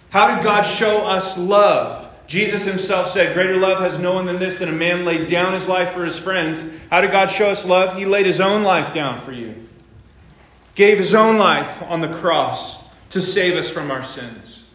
How 0.09 0.35
did 0.35 0.43
God 0.43 0.63
show 0.63 1.05
us 1.05 1.37
love? 1.37 2.08
Jesus 2.29 2.63
himself 2.63 3.07
said, 3.07 3.33
Greater 3.33 3.57
love 3.57 3.79
has 3.79 3.97
no 3.97 4.13
one 4.13 4.27
than 4.27 4.37
this, 4.37 4.59
that 4.59 4.69
a 4.69 4.71
man 4.71 5.03
laid 5.03 5.27
down 5.27 5.53
his 5.53 5.67
life 5.67 5.89
for 5.89 6.05
his 6.05 6.19
friends. 6.19 6.63
How 6.89 7.01
did 7.01 7.09
God 7.09 7.25
show 7.25 7.49
us 7.49 7.65
love? 7.65 7.97
He 7.97 8.05
laid 8.05 8.27
his 8.27 8.39
own 8.39 8.61
life 8.61 8.93
down 8.93 9.19
for 9.19 9.31
you, 9.31 9.55
gave 10.75 10.99
his 10.99 11.15
own 11.15 11.39
life 11.39 11.81
on 11.81 12.01
the 12.01 12.07
cross 12.07 12.87
to 13.09 13.19
save 13.19 13.55
us 13.55 13.67
from 13.67 13.89
our 13.89 14.03
sins. 14.03 14.71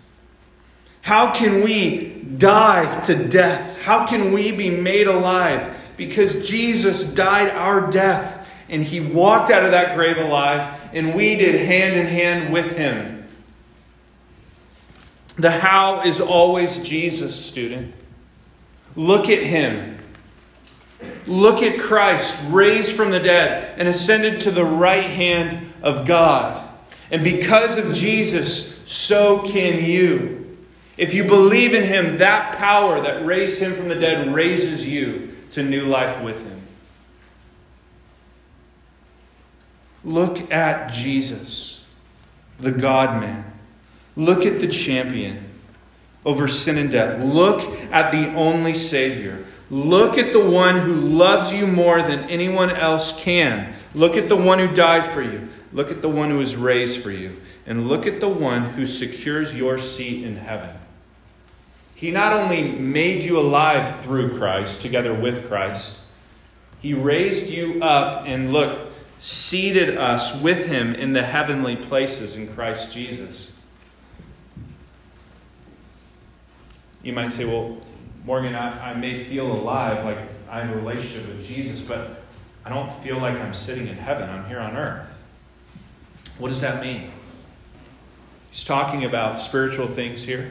How 1.03 1.33
can 1.33 1.63
we 1.63 2.15
die 2.39 3.03
to 3.03 3.29
death? 3.29 3.81
How 3.83 4.05
can 4.05 4.33
we 4.33 4.51
be 4.51 4.71
made 4.71 5.07
alive? 5.07 5.79
Because 5.97 6.49
Jesus 6.49 7.15
died 7.15 7.51
our 7.51 7.89
death 7.89 8.51
and 8.69 8.83
he 8.83 8.99
walked 8.99 9.53
out 9.53 9.65
of 9.65 9.71
that 9.71 9.95
grave 9.95 10.19
alive, 10.19 10.91
and 10.93 11.15
we 11.15 11.37
did 11.37 11.55
hand 11.67 11.97
in 11.97 12.07
hand 12.07 12.53
with 12.53 12.77
him. 12.77 13.14
The 15.37 15.51
how 15.51 16.03
is 16.03 16.21
always 16.21 16.79
Jesus, 16.79 17.45
student. 17.45 17.93
Look 18.95 19.29
at 19.29 19.43
him. 19.43 19.99
Look 21.27 21.63
at 21.63 21.81
Christ, 21.81 22.45
raised 22.51 22.95
from 22.95 23.11
the 23.11 23.19
dead 23.19 23.79
and 23.79 23.89
ascended 23.89 24.41
to 24.41 24.51
the 24.51 24.65
right 24.65 25.09
hand 25.11 25.73
of 25.83 26.07
God. 26.07 26.63
And 27.11 27.25
because 27.25 27.79
of 27.79 27.95
Jesus, 27.95 28.91
so 28.91 29.41
can 29.43 29.85
you. 29.85 30.57
If 30.97 31.13
you 31.13 31.25
believe 31.25 31.75
in 31.75 31.85
him, 31.85 32.19
that 32.19 32.57
power 32.57 33.01
that 33.01 33.27
raised 33.27 33.61
him 33.61 33.73
from 33.73 33.89
the 33.89 33.95
dead 33.97 34.33
raises 34.33 34.89
you 34.89 35.37
to 35.51 35.63
new 35.63 35.85
life 35.85 36.23
with 36.23 36.41
him. 36.47 36.61
Look 40.05 40.53
at 40.53 40.93
Jesus, 40.93 41.87
the 42.61 42.71
God 42.71 43.21
man. 43.21 43.54
Look 44.17 44.47
at 44.47 44.61
the 44.61 44.69
champion 44.69 45.45
over 46.25 46.49
sin 46.49 46.79
and 46.79 46.91
death. 46.91 47.23
Look 47.23 47.61
at 47.93 48.13
the 48.13 48.35
only 48.35 48.75
Savior. 48.75 49.45
Look 49.71 50.19
at 50.19 50.33
the 50.33 50.45
one 50.45 50.79
who 50.79 50.95
loves 50.95 51.53
you 51.53 51.67
more 51.67 52.01
than 52.03 52.21
anyone 52.31 52.71
else 52.71 53.23
can. 53.23 53.75
Look 53.95 54.17
at 54.17 54.29
the 54.29 54.37
one 54.37 54.59
who 54.59 54.73
died 54.75 55.13
for 55.13 55.23
you. 55.23 55.49
Look 55.73 55.91
at 55.91 56.03
the 56.03 56.09
one 56.09 56.31
who 56.31 56.39
was 56.39 56.55
raised 56.55 57.03
for 57.03 57.11
you. 57.11 57.41
And 57.67 57.89
look 57.89 58.07
at 58.07 58.21
the 58.21 58.29
one 58.29 58.63
who 58.71 58.87
secures 58.87 59.55
your 59.55 59.79
seat 59.79 60.25
in 60.25 60.37
heaven. 60.37 60.71
He 61.95 62.11
not 62.11 62.33
only 62.33 62.73
made 62.73 63.23
you 63.23 63.39
alive 63.39 64.01
through 64.01 64.37
Christ, 64.37 64.83
together 64.83 65.15
with 65.15 65.49
Christ, 65.49 66.03
He 66.81 66.93
raised 66.93 67.51
you 67.51 67.83
up 67.83 68.27
and 68.27 68.53
look, 68.53 68.93
seated 69.19 69.97
us 69.97 70.43
with 70.43 70.67
Him 70.67 70.95
in 70.95 71.15
the 71.15 71.23
heavenly 71.23 71.77
places 71.77 72.37
in 72.37 72.53
Christ 72.55 72.93
Jesus. 72.93 73.64
You 77.05 77.13
might 77.13 77.31
say, 77.31 77.45
well, 77.45 77.77
Morgan, 78.25 78.55
I, 78.55 78.93
I 78.93 78.95
may 78.95 79.15
feel 79.15 79.53
alive, 79.53 80.05
like 80.05 80.19
I 80.51 80.63
have 80.63 80.75
a 80.75 80.77
relationship 80.77 81.29
with 81.29 81.47
Jesus, 81.47 81.87
but 81.87 82.23
I 82.65 82.71
don't 82.71 82.93
feel 82.93 83.19
like 83.19 83.39
I'm 83.39 83.53
sitting 83.53 83.87
in 83.87 83.97
heaven. 83.97 84.29
I'm 84.29 84.47
here 84.47 84.59
on 84.59 84.75
earth. 84.75 85.23
What 86.39 86.49
does 86.49 86.63
that 86.63 86.83
mean? 86.83 87.11
He's 88.51 88.65
talking 88.65 89.05
about 89.05 89.41
spiritual 89.41 89.87
things 89.87 90.25
here. 90.25 90.51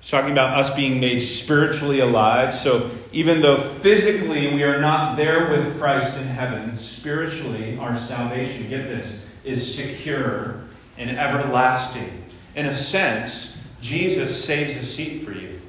He's 0.00 0.10
talking 0.10 0.30
about 0.30 0.56
us 0.56 0.74
being 0.74 1.00
made 1.00 1.18
spiritually 1.20 1.98
alive. 1.98 2.54
So 2.54 2.90
even 3.10 3.40
though 3.40 3.58
physically 3.58 4.54
we 4.54 4.62
are 4.62 4.80
not 4.80 5.16
there 5.16 5.50
with 5.50 5.78
Christ 5.80 6.20
in 6.20 6.28
heaven, 6.28 6.76
spiritually 6.76 7.76
our 7.78 7.96
salvation, 7.96 8.68
get 8.68 8.84
this, 8.84 9.30
is 9.42 9.74
secure 9.74 10.60
and 10.96 11.10
everlasting. 11.10 12.22
In 12.54 12.66
a 12.66 12.74
sense, 12.74 13.53
Jesus 13.84 14.42
saves 14.42 14.74
a 14.76 14.82
seat 14.82 15.20
for 15.20 15.32
you. 15.32 15.60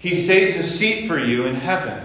He 0.00 0.16
saves 0.16 0.56
a 0.56 0.64
seat 0.64 1.06
for 1.06 1.16
you 1.16 1.46
in 1.46 1.54
heaven 1.54 2.04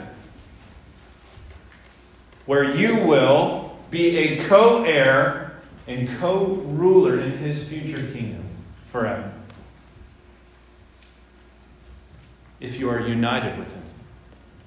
where 2.45 2.63
you 2.63 2.97
will 2.97 3.75
be 3.89 4.15
a 4.15 4.47
co 4.47 4.83
heir 4.83 5.59
and 5.87 6.07
co 6.19 6.45
ruler 6.45 7.19
in 7.19 7.31
his 7.39 7.67
future 7.67 8.05
kingdom 8.13 8.45
forever. 8.85 9.33
If 12.59 12.79
you 12.79 12.91
are 12.91 12.99
united 12.99 13.57
with 13.57 13.73
him, 13.73 13.81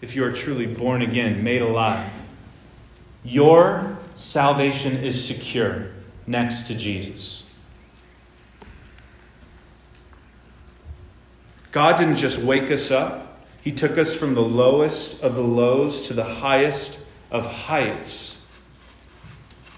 if 0.00 0.16
you 0.16 0.24
are 0.24 0.32
truly 0.32 0.66
born 0.66 1.00
again, 1.00 1.44
made 1.44 1.62
alive, 1.62 2.10
your 3.22 3.98
salvation 4.16 4.96
is 4.96 5.24
secure 5.24 5.92
next 6.26 6.66
to 6.66 6.76
Jesus. 6.76 7.45
God 11.76 11.98
didn't 11.98 12.16
just 12.16 12.38
wake 12.38 12.70
us 12.70 12.90
up, 12.90 13.38
He 13.60 13.70
took 13.70 13.98
us 13.98 14.14
from 14.14 14.34
the 14.34 14.40
lowest 14.40 15.22
of 15.22 15.34
the 15.34 15.42
lows 15.42 16.06
to 16.06 16.14
the 16.14 16.24
highest 16.24 17.06
of 17.30 17.44
heights. 17.44 18.50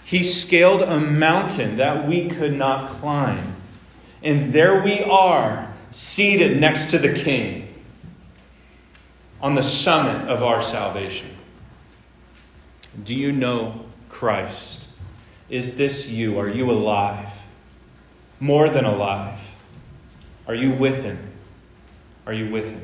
He 0.05 0.23
scaled 0.23 0.81
a 0.83 1.01
mountain 1.01 1.77
that 1.79 2.07
we 2.07 2.29
could 2.29 2.55
not 2.55 2.89
climb. 2.89 3.57
And 4.23 4.53
there 4.53 4.81
we 4.81 5.03
are, 5.03 5.75
seated 5.91 6.61
next 6.61 6.93
to 6.93 6.99
the 6.99 7.13
King 7.13 7.75
on 9.43 9.57
the 9.57 9.65
summit 9.65 10.29
of 10.29 10.41
our 10.41 10.63
salvation. 10.63 11.37
Do 13.03 13.13
you 13.13 13.33
know 13.33 13.87
Christ? 14.09 14.89
Is 15.51 15.77
this 15.77 16.09
you? 16.09 16.39
Are 16.39 16.49
you 16.49 16.71
alive? 16.71 17.43
More 18.39 18.69
than 18.69 18.85
alive? 18.85 19.57
Are 20.47 20.55
you 20.55 20.71
with 20.71 21.03
Him? 21.03 21.28
Are 22.29 22.35
you 22.35 22.51
with 22.51 22.71
him? 22.71 22.83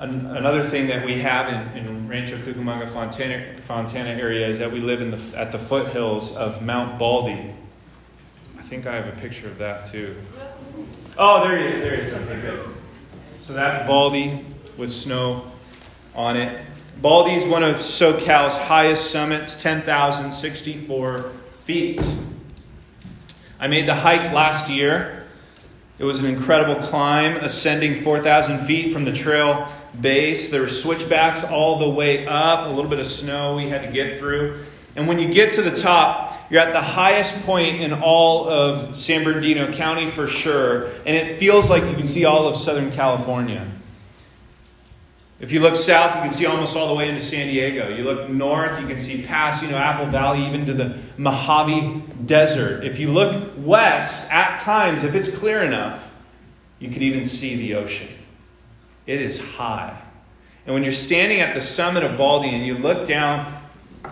An- 0.00 0.26
another 0.26 0.64
thing 0.64 0.88
that 0.88 1.06
we 1.06 1.20
have 1.20 1.76
in, 1.76 1.86
in 1.86 2.08
Rancho 2.08 2.38
Cucamonga 2.38 2.88
Fontana, 2.88 3.60
Fontana 3.60 4.10
area 4.20 4.48
is 4.48 4.58
that 4.58 4.72
we 4.72 4.80
live 4.80 5.00
in 5.00 5.12
the, 5.12 5.38
at 5.38 5.52
the 5.52 5.58
foothills 5.60 6.36
of 6.36 6.60
Mount 6.60 6.98
Baldy. 6.98 7.54
I 8.58 8.62
think 8.62 8.84
I 8.88 8.96
have 8.96 9.06
a 9.06 9.20
picture 9.20 9.46
of 9.46 9.58
that 9.58 9.86
too. 9.86 10.16
Oh, 11.16 11.46
there 11.46 11.56
he 11.56 11.66
is. 11.66 11.82
There 11.82 11.96
he 11.98 12.02
is. 12.02 12.12
Okay, 12.12 12.40
good. 12.40 12.68
So 13.42 13.52
that's 13.52 13.86
Baldy 13.86 14.44
with 14.76 14.90
snow 14.90 15.52
on 16.16 16.36
it. 16.36 16.60
Baldy 17.00 17.34
is 17.34 17.46
one 17.46 17.62
of 17.62 17.76
SoCal's 17.76 18.56
highest 18.56 19.12
summits, 19.12 19.62
10,064 19.62 21.18
feet. 21.62 22.10
I 23.60 23.68
made 23.68 23.86
the 23.86 23.94
hike 23.94 24.32
last 24.32 24.68
year. 24.68 25.20
It 25.96 26.04
was 26.04 26.18
an 26.18 26.26
incredible 26.26 26.74
climb, 26.82 27.36
ascending 27.36 28.02
4,000 28.02 28.58
feet 28.58 28.92
from 28.92 29.04
the 29.04 29.12
trail 29.12 29.68
base. 30.00 30.50
There 30.50 30.62
were 30.62 30.68
switchbacks 30.68 31.44
all 31.44 31.78
the 31.78 31.88
way 31.88 32.26
up, 32.26 32.66
a 32.66 32.70
little 32.70 32.90
bit 32.90 32.98
of 32.98 33.06
snow 33.06 33.54
we 33.56 33.68
had 33.68 33.82
to 33.82 33.92
get 33.92 34.18
through. 34.18 34.58
And 34.96 35.06
when 35.06 35.20
you 35.20 35.32
get 35.32 35.52
to 35.54 35.62
the 35.62 35.76
top, 35.76 36.50
you're 36.50 36.60
at 36.60 36.72
the 36.72 36.80
highest 36.80 37.46
point 37.46 37.80
in 37.80 37.92
all 37.92 38.48
of 38.48 38.96
San 38.96 39.22
Bernardino 39.22 39.72
County 39.72 40.08
for 40.08 40.26
sure, 40.26 40.86
and 41.06 41.16
it 41.16 41.38
feels 41.38 41.70
like 41.70 41.84
you 41.84 41.94
can 41.94 42.06
see 42.06 42.24
all 42.24 42.48
of 42.48 42.56
Southern 42.56 42.90
California. 42.90 43.66
If 45.44 45.52
you 45.52 45.60
look 45.60 45.76
south, 45.76 46.14
you 46.14 46.22
can 46.22 46.32
see 46.32 46.46
almost 46.46 46.74
all 46.74 46.88
the 46.88 46.94
way 46.94 47.06
into 47.06 47.20
San 47.20 47.48
Diego. 47.48 47.90
You 47.90 48.04
look 48.04 48.30
north, 48.30 48.80
you 48.80 48.86
can 48.86 48.98
see 48.98 49.26
past, 49.26 49.62
you 49.62 49.70
know, 49.70 49.76
Apple 49.76 50.06
Valley, 50.06 50.42
even 50.46 50.64
to 50.64 50.72
the 50.72 50.98
Mojave 51.18 52.02
Desert. 52.24 52.82
If 52.82 52.98
you 52.98 53.12
look 53.12 53.52
west, 53.58 54.32
at 54.32 54.56
times, 54.56 55.04
if 55.04 55.14
it's 55.14 55.36
clear 55.36 55.60
enough, 55.60 56.16
you 56.78 56.88
can 56.88 57.02
even 57.02 57.26
see 57.26 57.56
the 57.56 57.74
ocean. 57.74 58.08
It 59.06 59.20
is 59.20 59.56
high. 59.56 60.00
And 60.64 60.72
when 60.72 60.82
you're 60.82 60.94
standing 60.94 61.42
at 61.42 61.52
the 61.52 61.60
summit 61.60 62.04
of 62.04 62.16
Baldy 62.16 62.48
and 62.48 62.64
you 62.64 62.78
look 62.78 63.06
down 63.06 63.54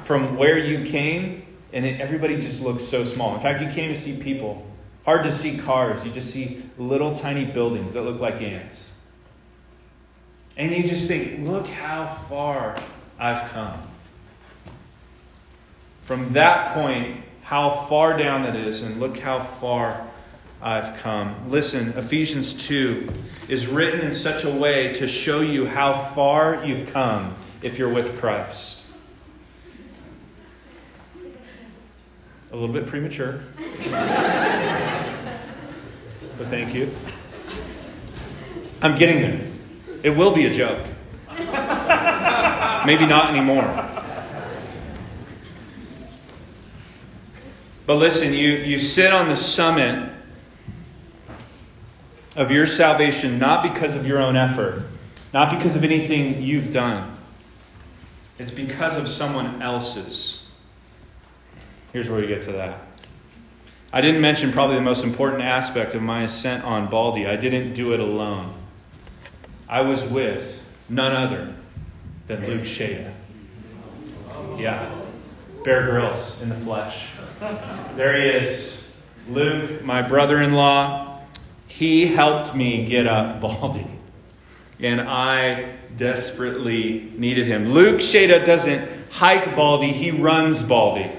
from 0.00 0.36
where 0.36 0.58
you 0.58 0.84
came, 0.84 1.46
and 1.72 1.86
it, 1.86 1.98
everybody 1.98 2.36
just 2.36 2.60
looks 2.60 2.84
so 2.84 3.04
small. 3.04 3.34
In 3.34 3.40
fact, 3.40 3.62
you 3.62 3.68
can't 3.68 3.78
even 3.78 3.94
see 3.94 4.22
people. 4.22 4.70
Hard 5.06 5.24
to 5.24 5.32
see 5.32 5.56
cars. 5.56 6.04
You 6.04 6.12
just 6.12 6.28
see 6.28 6.62
little 6.76 7.14
tiny 7.14 7.46
buildings 7.46 7.94
that 7.94 8.02
look 8.02 8.20
like 8.20 8.42
ants. 8.42 8.91
And 10.56 10.70
you 10.72 10.82
just 10.84 11.08
think, 11.08 11.46
look 11.46 11.66
how 11.66 12.06
far 12.06 12.76
I've 13.18 13.50
come. 13.50 13.78
From 16.02 16.32
that 16.34 16.74
point, 16.74 17.22
how 17.42 17.70
far 17.70 18.18
down 18.18 18.44
it 18.44 18.56
is, 18.56 18.82
and 18.82 19.00
look 19.00 19.18
how 19.18 19.40
far 19.40 20.06
I've 20.60 20.98
come. 20.98 21.50
Listen, 21.50 21.96
Ephesians 21.96 22.66
2 22.66 23.08
is 23.48 23.66
written 23.66 24.00
in 24.00 24.12
such 24.12 24.44
a 24.44 24.50
way 24.50 24.92
to 24.94 25.08
show 25.08 25.40
you 25.40 25.66
how 25.66 26.02
far 26.02 26.64
you've 26.64 26.92
come 26.92 27.34
if 27.62 27.78
you're 27.78 27.92
with 27.92 28.20
Christ. 28.20 28.90
A 32.52 32.56
little 32.56 32.72
bit 32.72 32.86
premature. 32.86 33.40
but 36.36 36.46
thank 36.48 36.74
you. 36.74 36.88
I'm 38.82 38.98
getting 38.98 39.22
there. 39.22 39.51
It 40.02 40.10
will 40.10 40.34
be 40.34 40.46
a 40.46 40.52
joke. 40.52 40.84
Maybe 42.86 43.06
not 43.06 43.30
anymore. 43.30 43.88
But 47.86 47.94
listen, 47.96 48.32
you, 48.32 48.52
you 48.52 48.78
sit 48.78 49.12
on 49.12 49.28
the 49.28 49.36
summit 49.36 50.10
of 52.36 52.50
your 52.50 52.66
salvation 52.66 53.38
not 53.38 53.62
because 53.62 53.94
of 53.94 54.06
your 54.06 54.18
own 54.18 54.36
effort, 54.36 54.84
not 55.32 55.50
because 55.50 55.76
of 55.76 55.84
anything 55.84 56.42
you've 56.42 56.72
done. 56.72 57.16
It's 58.38 58.50
because 58.50 58.96
of 58.96 59.08
someone 59.08 59.60
else's. 59.60 60.52
Here's 61.92 62.08
where 62.08 62.20
we 62.20 62.26
get 62.26 62.42
to 62.42 62.52
that. 62.52 62.78
I 63.92 64.00
didn't 64.00 64.22
mention 64.22 64.52
probably 64.52 64.76
the 64.76 64.82
most 64.82 65.04
important 65.04 65.42
aspect 65.42 65.94
of 65.94 66.02
my 66.02 66.22
ascent 66.22 66.64
on 66.64 66.88
Baldy. 66.88 67.26
I 67.26 67.36
didn't 67.36 67.74
do 67.74 67.92
it 67.92 68.00
alone. 68.00 68.54
I 69.72 69.80
was 69.80 70.12
with 70.12 70.62
none 70.90 71.12
other 71.12 71.54
than 72.26 72.46
Luke 72.46 72.64
Shada. 72.64 73.10
Yeah. 74.58 74.94
Bear 75.64 75.86
Grylls 75.86 76.42
in 76.42 76.50
the 76.50 76.54
flesh. 76.54 77.12
There 77.96 78.20
he 78.20 78.28
is. 78.28 78.86
Luke, 79.30 79.82
my 79.82 80.02
brother 80.02 80.42
in 80.42 80.52
law, 80.52 81.20
he 81.68 82.08
helped 82.08 82.54
me 82.54 82.84
get 82.84 83.06
up 83.06 83.40
Baldy. 83.40 83.86
And 84.78 85.00
I 85.00 85.70
desperately 85.96 87.10
needed 87.16 87.46
him. 87.46 87.72
Luke 87.72 88.02
Shada 88.02 88.44
doesn't 88.44 88.86
hike 89.08 89.56
Baldy, 89.56 89.92
he 89.92 90.10
runs 90.10 90.62
Baldy. 90.62 91.10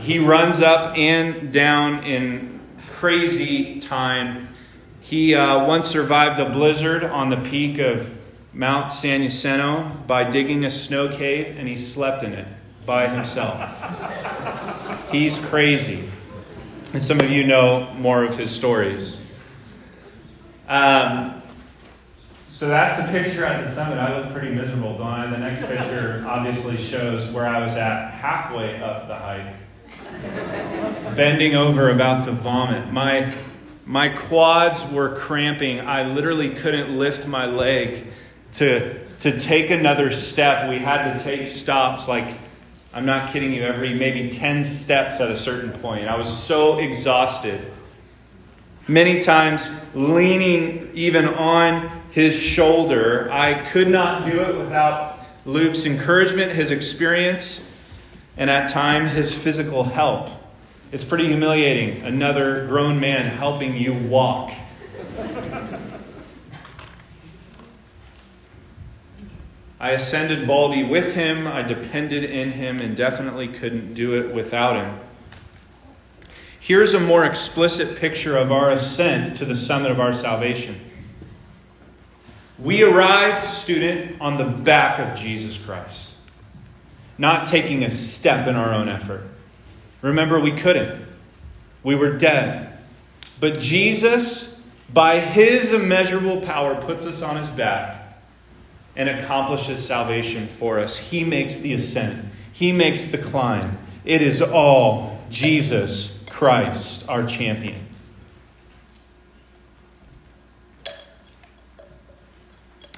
He 0.00 0.18
runs 0.20 0.62
up 0.62 0.96
and 0.96 1.52
down 1.52 2.02
in 2.04 2.60
crazy 2.92 3.78
time. 3.78 4.48
He 5.02 5.34
uh, 5.34 5.66
once 5.66 5.90
survived 5.90 6.40
a 6.40 6.48
blizzard 6.48 7.04
on 7.04 7.28
the 7.28 7.36
peak 7.36 7.78
of 7.78 8.18
Mount 8.54 8.92
San 8.92 9.22
Jacinto 9.22 9.90
by 10.06 10.30
digging 10.30 10.64
a 10.64 10.70
snow 10.70 11.08
cave, 11.08 11.56
and 11.58 11.68
he 11.68 11.76
slept 11.76 12.22
in 12.22 12.32
it 12.32 12.46
by 12.86 13.08
himself. 13.08 13.60
He's 15.10 15.38
crazy. 15.38 16.08
And 16.94 17.02
some 17.02 17.20
of 17.20 17.30
you 17.30 17.44
know 17.44 17.92
more 17.98 18.24
of 18.24 18.38
his 18.38 18.50
stories. 18.50 19.18
Um, 20.68 21.42
so 22.48 22.68
that's 22.68 23.02
the 23.02 23.10
picture 23.10 23.44
at 23.44 23.64
the 23.64 23.70
summit. 23.70 23.98
I 23.98 24.18
look 24.18 24.32
pretty 24.32 24.54
miserable, 24.54 24.96
don't 24.98 25.12
I? 25.12 25.26
The 25.26 25.38
next 25.38 25.66
picture 25.66 26.24
obviously 26.26 26.76
shows 26.76 27.32
where 27.34 27.46
I 27.46 27.60
was 27.60 27.76
at 27.76 28.12
halfway 28.12 28.80
up 28.82 29.08
the 29.08 29.16
hike 29.16 29.54
bending 31.16 31.54
over, 31.54 31.90
about 31.90 32.24
to 32.24 32.32
vomit. 32.32 32.92
My, 32.92 33.34
my 33.86 34.08
quads 34.08 34.90
were 34.90 35.14
cramping. 35.14 35.80
I 35.80 36.04
literally 36.04 36.50
couldn't 36.50 36.96
lift 36.96 37.26
my 37.26 37.46
leg 37.46 38.06
to, 38.54 38.98
to 39.20 39.38
take 39.38 39.70
another 39.70 40.12
step. 40.12 40.68
We 40.68 40.78
had 40.78 41.16
to 41.16 41.22
take 41.22 41.46
stops, 41.46 42.08
like, 42.08 42.38
I'm 42.94 43.06
not 43.06 43.30
kidding 43.30 43.52
you, 43.52 43.62
every 43.62 43.94
maybe 43.94 44.30
10 44.30 44.64
steps 44.64 45.20
at 45.20 45.30
a 45.30 45.36
certain 45.36 45.72
point. 45.72 46.08
I 46.08 46.16
was 46.16 46.30
so 46.30 46.78
exhausted. 46.78 47.72
Many 48.86 49.20
times 49.20 49.86
leaning 49.94 50.90
even 50.94 51.26
on 51.26 52.02
his 52.10 52.38
shoulder. 52.38 53.30
I 53.32 53.54
could 53.54 53.88
not 53.88 54.24
do 54.24 54.42
it 54.42 54.56
without 54.56 55.20
Luke's 55.46 55.86
encouragement, 55.86 56.52
his 56.52 56.70
experience 56.70 57.72
and 58.36 58.48
at 58.50 58.70
time 58.70 59.06
his 59.06 59.34
physical 59.36 59.84
help. 59.84 60.30
It's 60.92 61.04
pretty 61.04 61.26
humiliating. 61.26 62.02
Another 62.02 62.66
grown 62.66 63.00
man 63.00 63.26
helping 63.36 63.76
you 63.76 63.94
walk. 63.94 64.52
I 69.80 69.90
ascended 69.90 70.46
Baldy 70.46 70.84
with 70.84 71.14
him. 71.14 71.46
I 71.46 71.62
depended 71.62 72.22
in 72.22 72.52
him 72.52 72.78
and 72.78 72.96
definitely 72.96 73.48
couldn't 73.48 73.94
do 73.94 74.14
it 74.14 74.32
without 74.32 74.76
him. 74.76 75.00
Here's 76.60 76.94
a 76.94 77.00
more 77.00 77.24
explicit 77.24 77.98
picture 77.98 78.36
of 78.36 78.52
our 78.52 78.70
ascent 78.70 79.36
to 79.38 79.44
the 79.44 79.56
summit 79.56 79.90
of 79.90 79.98
our 79.98 80.12
salvation. 80.12 80.78
We 82.60 82.84
arrived, 82.84 83.42
student, 83.42 84.20
on 84.20 84.36
the 84.36 84.44
back 84.44 85.00
of 85.00 85.18
Jesus 85.18 85.56
Christ 85.56 86.12
not 87.18 87.46
taking 87.46 87.84
a 87.84 87.90
step 87.90 88.48
in 88.48 88.56
our 88.56 88.72
own 88.72 88.88
effort. 88.88 89.22
Remember, 90.02 90.38
we 90.38 90.52
couldn't. 90.52 91.06
We 91.82 91.94
were 91.94 92.18
dead. 92.18 92.78
But 93.40 93.58
Jesus, 93.58 94.60
by 94.92 95.20
his 95.20 95.72
immeasurable 95.72 96.40
power, 96.40 96.74
puts 96.80 97.06
us 97.06 97.22
on 97.22 97.36
his 97.36 97.48
back 97.50 98.20
and 98.94 99.08
accomplishes 99.08 99.84
salvation 99.84 100.46
for 100.46 100.78
us. 100.78 100.98
He 100.98 101.24
makes 101.24 101.58
the 101.58 101.72
ascent, 101.72 102.26
he 102.52 102.72
makes 102.72 103.06
the 103.06 103.18
climb. 103.18 103.78
It 104.04 104.20
is 104.20 104.42
all 104.42 105.20
Jesus 105.30 106.24
Christ, 106.28 107.08
our 107.08 107.24
champion. 107.24 107.86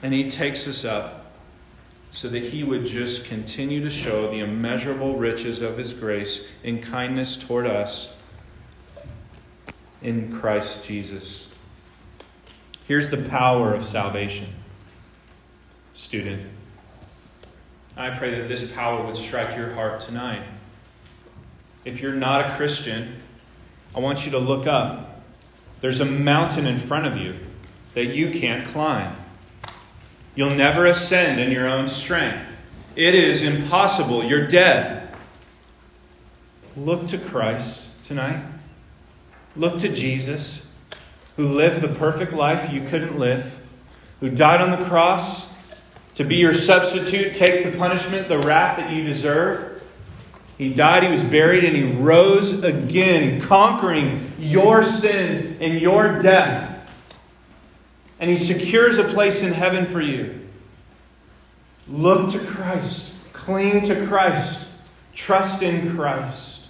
And 0.02 0.12
he 0.12 0.28
takes 0.28 0.66
us 0.66 0.84
up 0.84 1.23
so 2.14 2.28
that 2.28 2.44
he 2.44 2.62
would 2.62 2.86
just 2.86 3.26
continue 3.26 3.82
to 3.82 3.90
show 3.90 4.30
the 4.30 4.38
immeasurable 4.38 5.16
riches 5.16 5.60
of 5.60 5.76
his 5.76 5.92
grace 5.92 6.54
and 6.62 6.80
kindness 6.80 7.36
toward 7.36 7.66
us 7.66 8.22
in 10.00 10.30
Christ 10.30 10.86
Jesus. 10.86 11.52
Here's 12.86 13.10
the 13.10 13.16
power 13.16 13.74
of 13.74 13.84
salvation, 13.84 14.46
student. 15.92 16.52
I 17.96 18.10
pray 18.10 18.38
that 18.38 18.48
this 18.48 18.70
power 18.70 19.04
would 19.04 19.16
strike 19.16 19.56
your 19.56 19.72
heart 19.72 19.98
tonight. 19.98 20.44
If 21.84 22.00
you're 22.00 22.14
not 22.14 22.46
a 22.48 22.54
Christian, 22.54 23.22
I 23.92 23.98
want 23.98 24.24
you 24.24 24.30
to 24.30 24.38
look 24.38 24.68
up. 24.68 25.24
There's 25.80 25.98
a 25.98 26.04
mountain 26.04 26.64
in 26.64 26.78
front 26.78 27.06
of 27.06 27.16
you 27.16 27.34
that 27.94 28.06
you 28.06 28.30
can't 28.30 28.64
climb. 28.68 29.16
You'll 30.34 30.54
never 30.54 30.86
ascend 30.86 31.40
in 31.40 31.52
your 31.52 31.68
own 31.68 31.88
strength. 31.88 32.50
It 32.96 33.14
is 33.14 33.42
impossible. 33.42 34.24
You're 34.24 34.46
dead. 34.46 35.08
Look 36.76 37.06
to 37.08 37.18
Christ 37.18 38.04
tonight. 38.04 38.44
Look 39.56 39.78
to 39.78 39.88
Jesus, 39.88 40.72
who 41.36 41.48
lived 41.48 41.80
the 41.80 41.88
perfect 41.88 42.32
life 42.32 42.72
you 42.72 42.82
couldn't 42.82 43.18
live, 43.18 43.60
who 44.20 44.28
died 44.28 44.60
on 44.60 44.72
the 44.72 44.84
cross 44.84 45.54
to 46.14 46.24
be 46.24 46.36
your 46.36 46.54
substitute, 46.54 47.34
take 47.34 47.64
the 47.64 47.76
punishment, 47.76 48.28
the 48.28 48.38
wrath 48.38 48.76
that 48.78 48.92
you 48.92 49.04
deserve. 49.04 49.82
He 50.58 50.72
died, 50.72 51.02
he 51.02 51.10
was 51.10 51.24
buried, 51.24 51.64
and 51.64 51.76
he 51.76 51.84
rose 51.84 52.62
again, 52.62 53.40
conquering 53.40 54.32
your 54.38 54.82
sin 54.82 55.56
and 55.60 55.80
your 55.80 56.20
death 56.20 56.73
and 58.18 58.30
He 58.30 58.36
secures 58.36 58.98
a 58.98 59.04
place 59.04 59.42
in 59.42 59.52
heaven 59.52 59.84
for 59.86 60.00
you. 60.00 60.40
Look 61.88 62.30
to 62.30 62.38
Christ, 62.38 63.32
cling 63.32 63.82
to 63.82 64.06
Christ, 64.06 64.72
trust 65.12 65.62
in 65.62 65.94
Christ, 65.94 66.68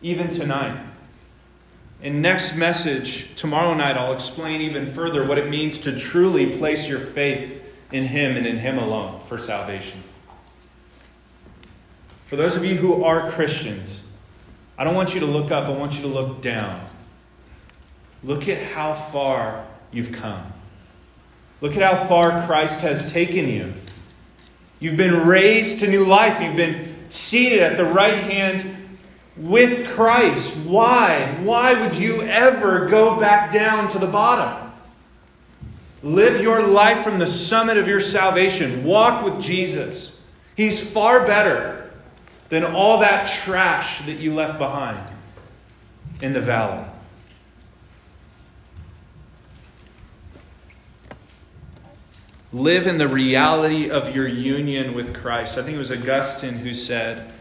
even 0.00 0.28
tonight. 0.28 0.80
In 2.02 2.20
next 2.20 2.56
message, 2.56 3.34
tomorrow 3.34 3.74
night, 3.74 3.96
I'll 3.96 4.12
explain 4.12 4.60
even 4.60 4.86
further 4.92 5.26
what 5.26 5.38
it 5.38 5.50
means 5.50 5.78
to 5.80 5.98
truly 5.98 6.56
place 6.56 6.88
your 6.88 6.98
faith 6.98 7.62
in 7.92 8.04
Him 8.04 8.36
and 8.36 8.46
in 8.46 8.58
Him 8.58 8.78
alone 8.78 9.20
for 9.24 9.38
salvation. 9.38 10.00
For 12.26 12.36
those 12.36 12.56
of 12.56 12.64
you 12.64 12.76
who 12.76 13.04
are 13.04 13.30
Christians, 13.30 14.16
I 14.76 14.84
don't 14.84 14.94
want 14.94 15.14
you 15.14 15.20
to 15.20 15.26
look 15.26 15.50
up, 15.50 15.68
I 15.68 15.70
want 15.70 15.94
you 15.94 16.02
to 16.02 16.08
look 16.08 16.42
down. 16.42 16.86
Look 18.22 18.48
at 18.48 18.72
how 18.72 18.94
far 18.94 19.64
you've 19.92 20.12
come. 20.12 20.52
Look 21.60 21.76
at 21.76 21.82
how 21.82 22.04
far 22.06 22.46
Christ 22.46 22.80
has 22.82 23.12
taken 23.12 23.48
you. 23.48 23.72
You've 24.78 24.96
been 24.96 25.26
raised 25.26 25.80
to 25.80 25.88
new 25.88 26.04
life. 26.04 26.40
You've 26.40 26.56
been 26.56 26.94
seated 27.08 27.60
at 27.60 27.76
the 27.76 27.84
right 27.84 28.18
hand 28.18 28.88
with 29.36 29.88
Christ. 29.88 30.66
Why? 30.66 31.38
Why 31.42 31.80
would 31.80 31.96
you 31.96 32.22
ever 32.22 32.86
go 32.86 33.18
back 33.18 33.50
down 33.50 33.88
to 33.88 33.98
the 33.98 34.06
bottom? 34.06 34.72
Live 36.02 36.40
your 36.40 36.66
life 36.66 37.02
from 37.02 37.18
the 37.18 37.26
summit 37.26 37.78
of 37.78 37.88
your 37.88 38.00
salvation. 38.00 38.84
Walk 38.84 39.24
with 39.24 39.40
Jesus. 39.40 40.24
He's 40.56 40.90
far 40.90 41.26
better 41.26 41.90
than 42.48 42.64
all 42.64 43.00
that 43.00 43.28
trash 43.28 44.02
that 44.02 44.18
you 44.18 44.34
left 44.34 44.58
behind 44.58 45.00
in 46.20 46.32
the 46.32 46.40
valley. 46.40 46.84
Live 52.52 52.86
in 52.86 52.98
the 52.98 53.08
reality 53.08 53.90
of 53.90 54.14
your 54.14 54.28
union 54.28 54.94
with 54.94 55.14
Christ. 55.14 55.58
I 55.58 55.62
think 55.62 55.74
it 55.74 55.78
was 55.78 55.90
Augustine 55.90 56.54
who 56.54 56.72
said, 56.72 57.32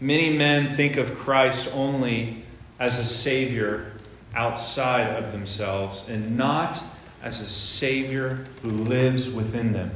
Many 0.00 0.36
men 0.36 0.68
think 0.68 0.96
of 0.96 1.14
Christ 1.14 1.74
only 1.74 2.44
as 2.78 2.98
a 2.98 3.04
Savior 3.04 3.92
outside 4.34 5.16
of 5.16 5.32
themselves 5.32 6.08
and 6.08 6.36
not 6.36 6.82
as 7.22 7.40
a 7.40 7.46
Savior 7.46 8.46
who 8.62 8.70
lives 8.70 9.34
within 9.34 9.72
them. 9.72 9.90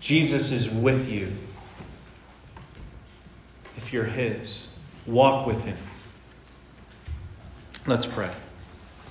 Jesus 0.00 0.52
is 0.52 0.68
with 0.68 1.08
you. 1.08 1.32
If 3.76 3.92
you're 3.92 4.04
His, 4.04 4.76
walk 5.06 5.46
with 5.46 5.64
Him. 5.64 5.76
Let's 7.86 8.06
pray. 8.06 8.30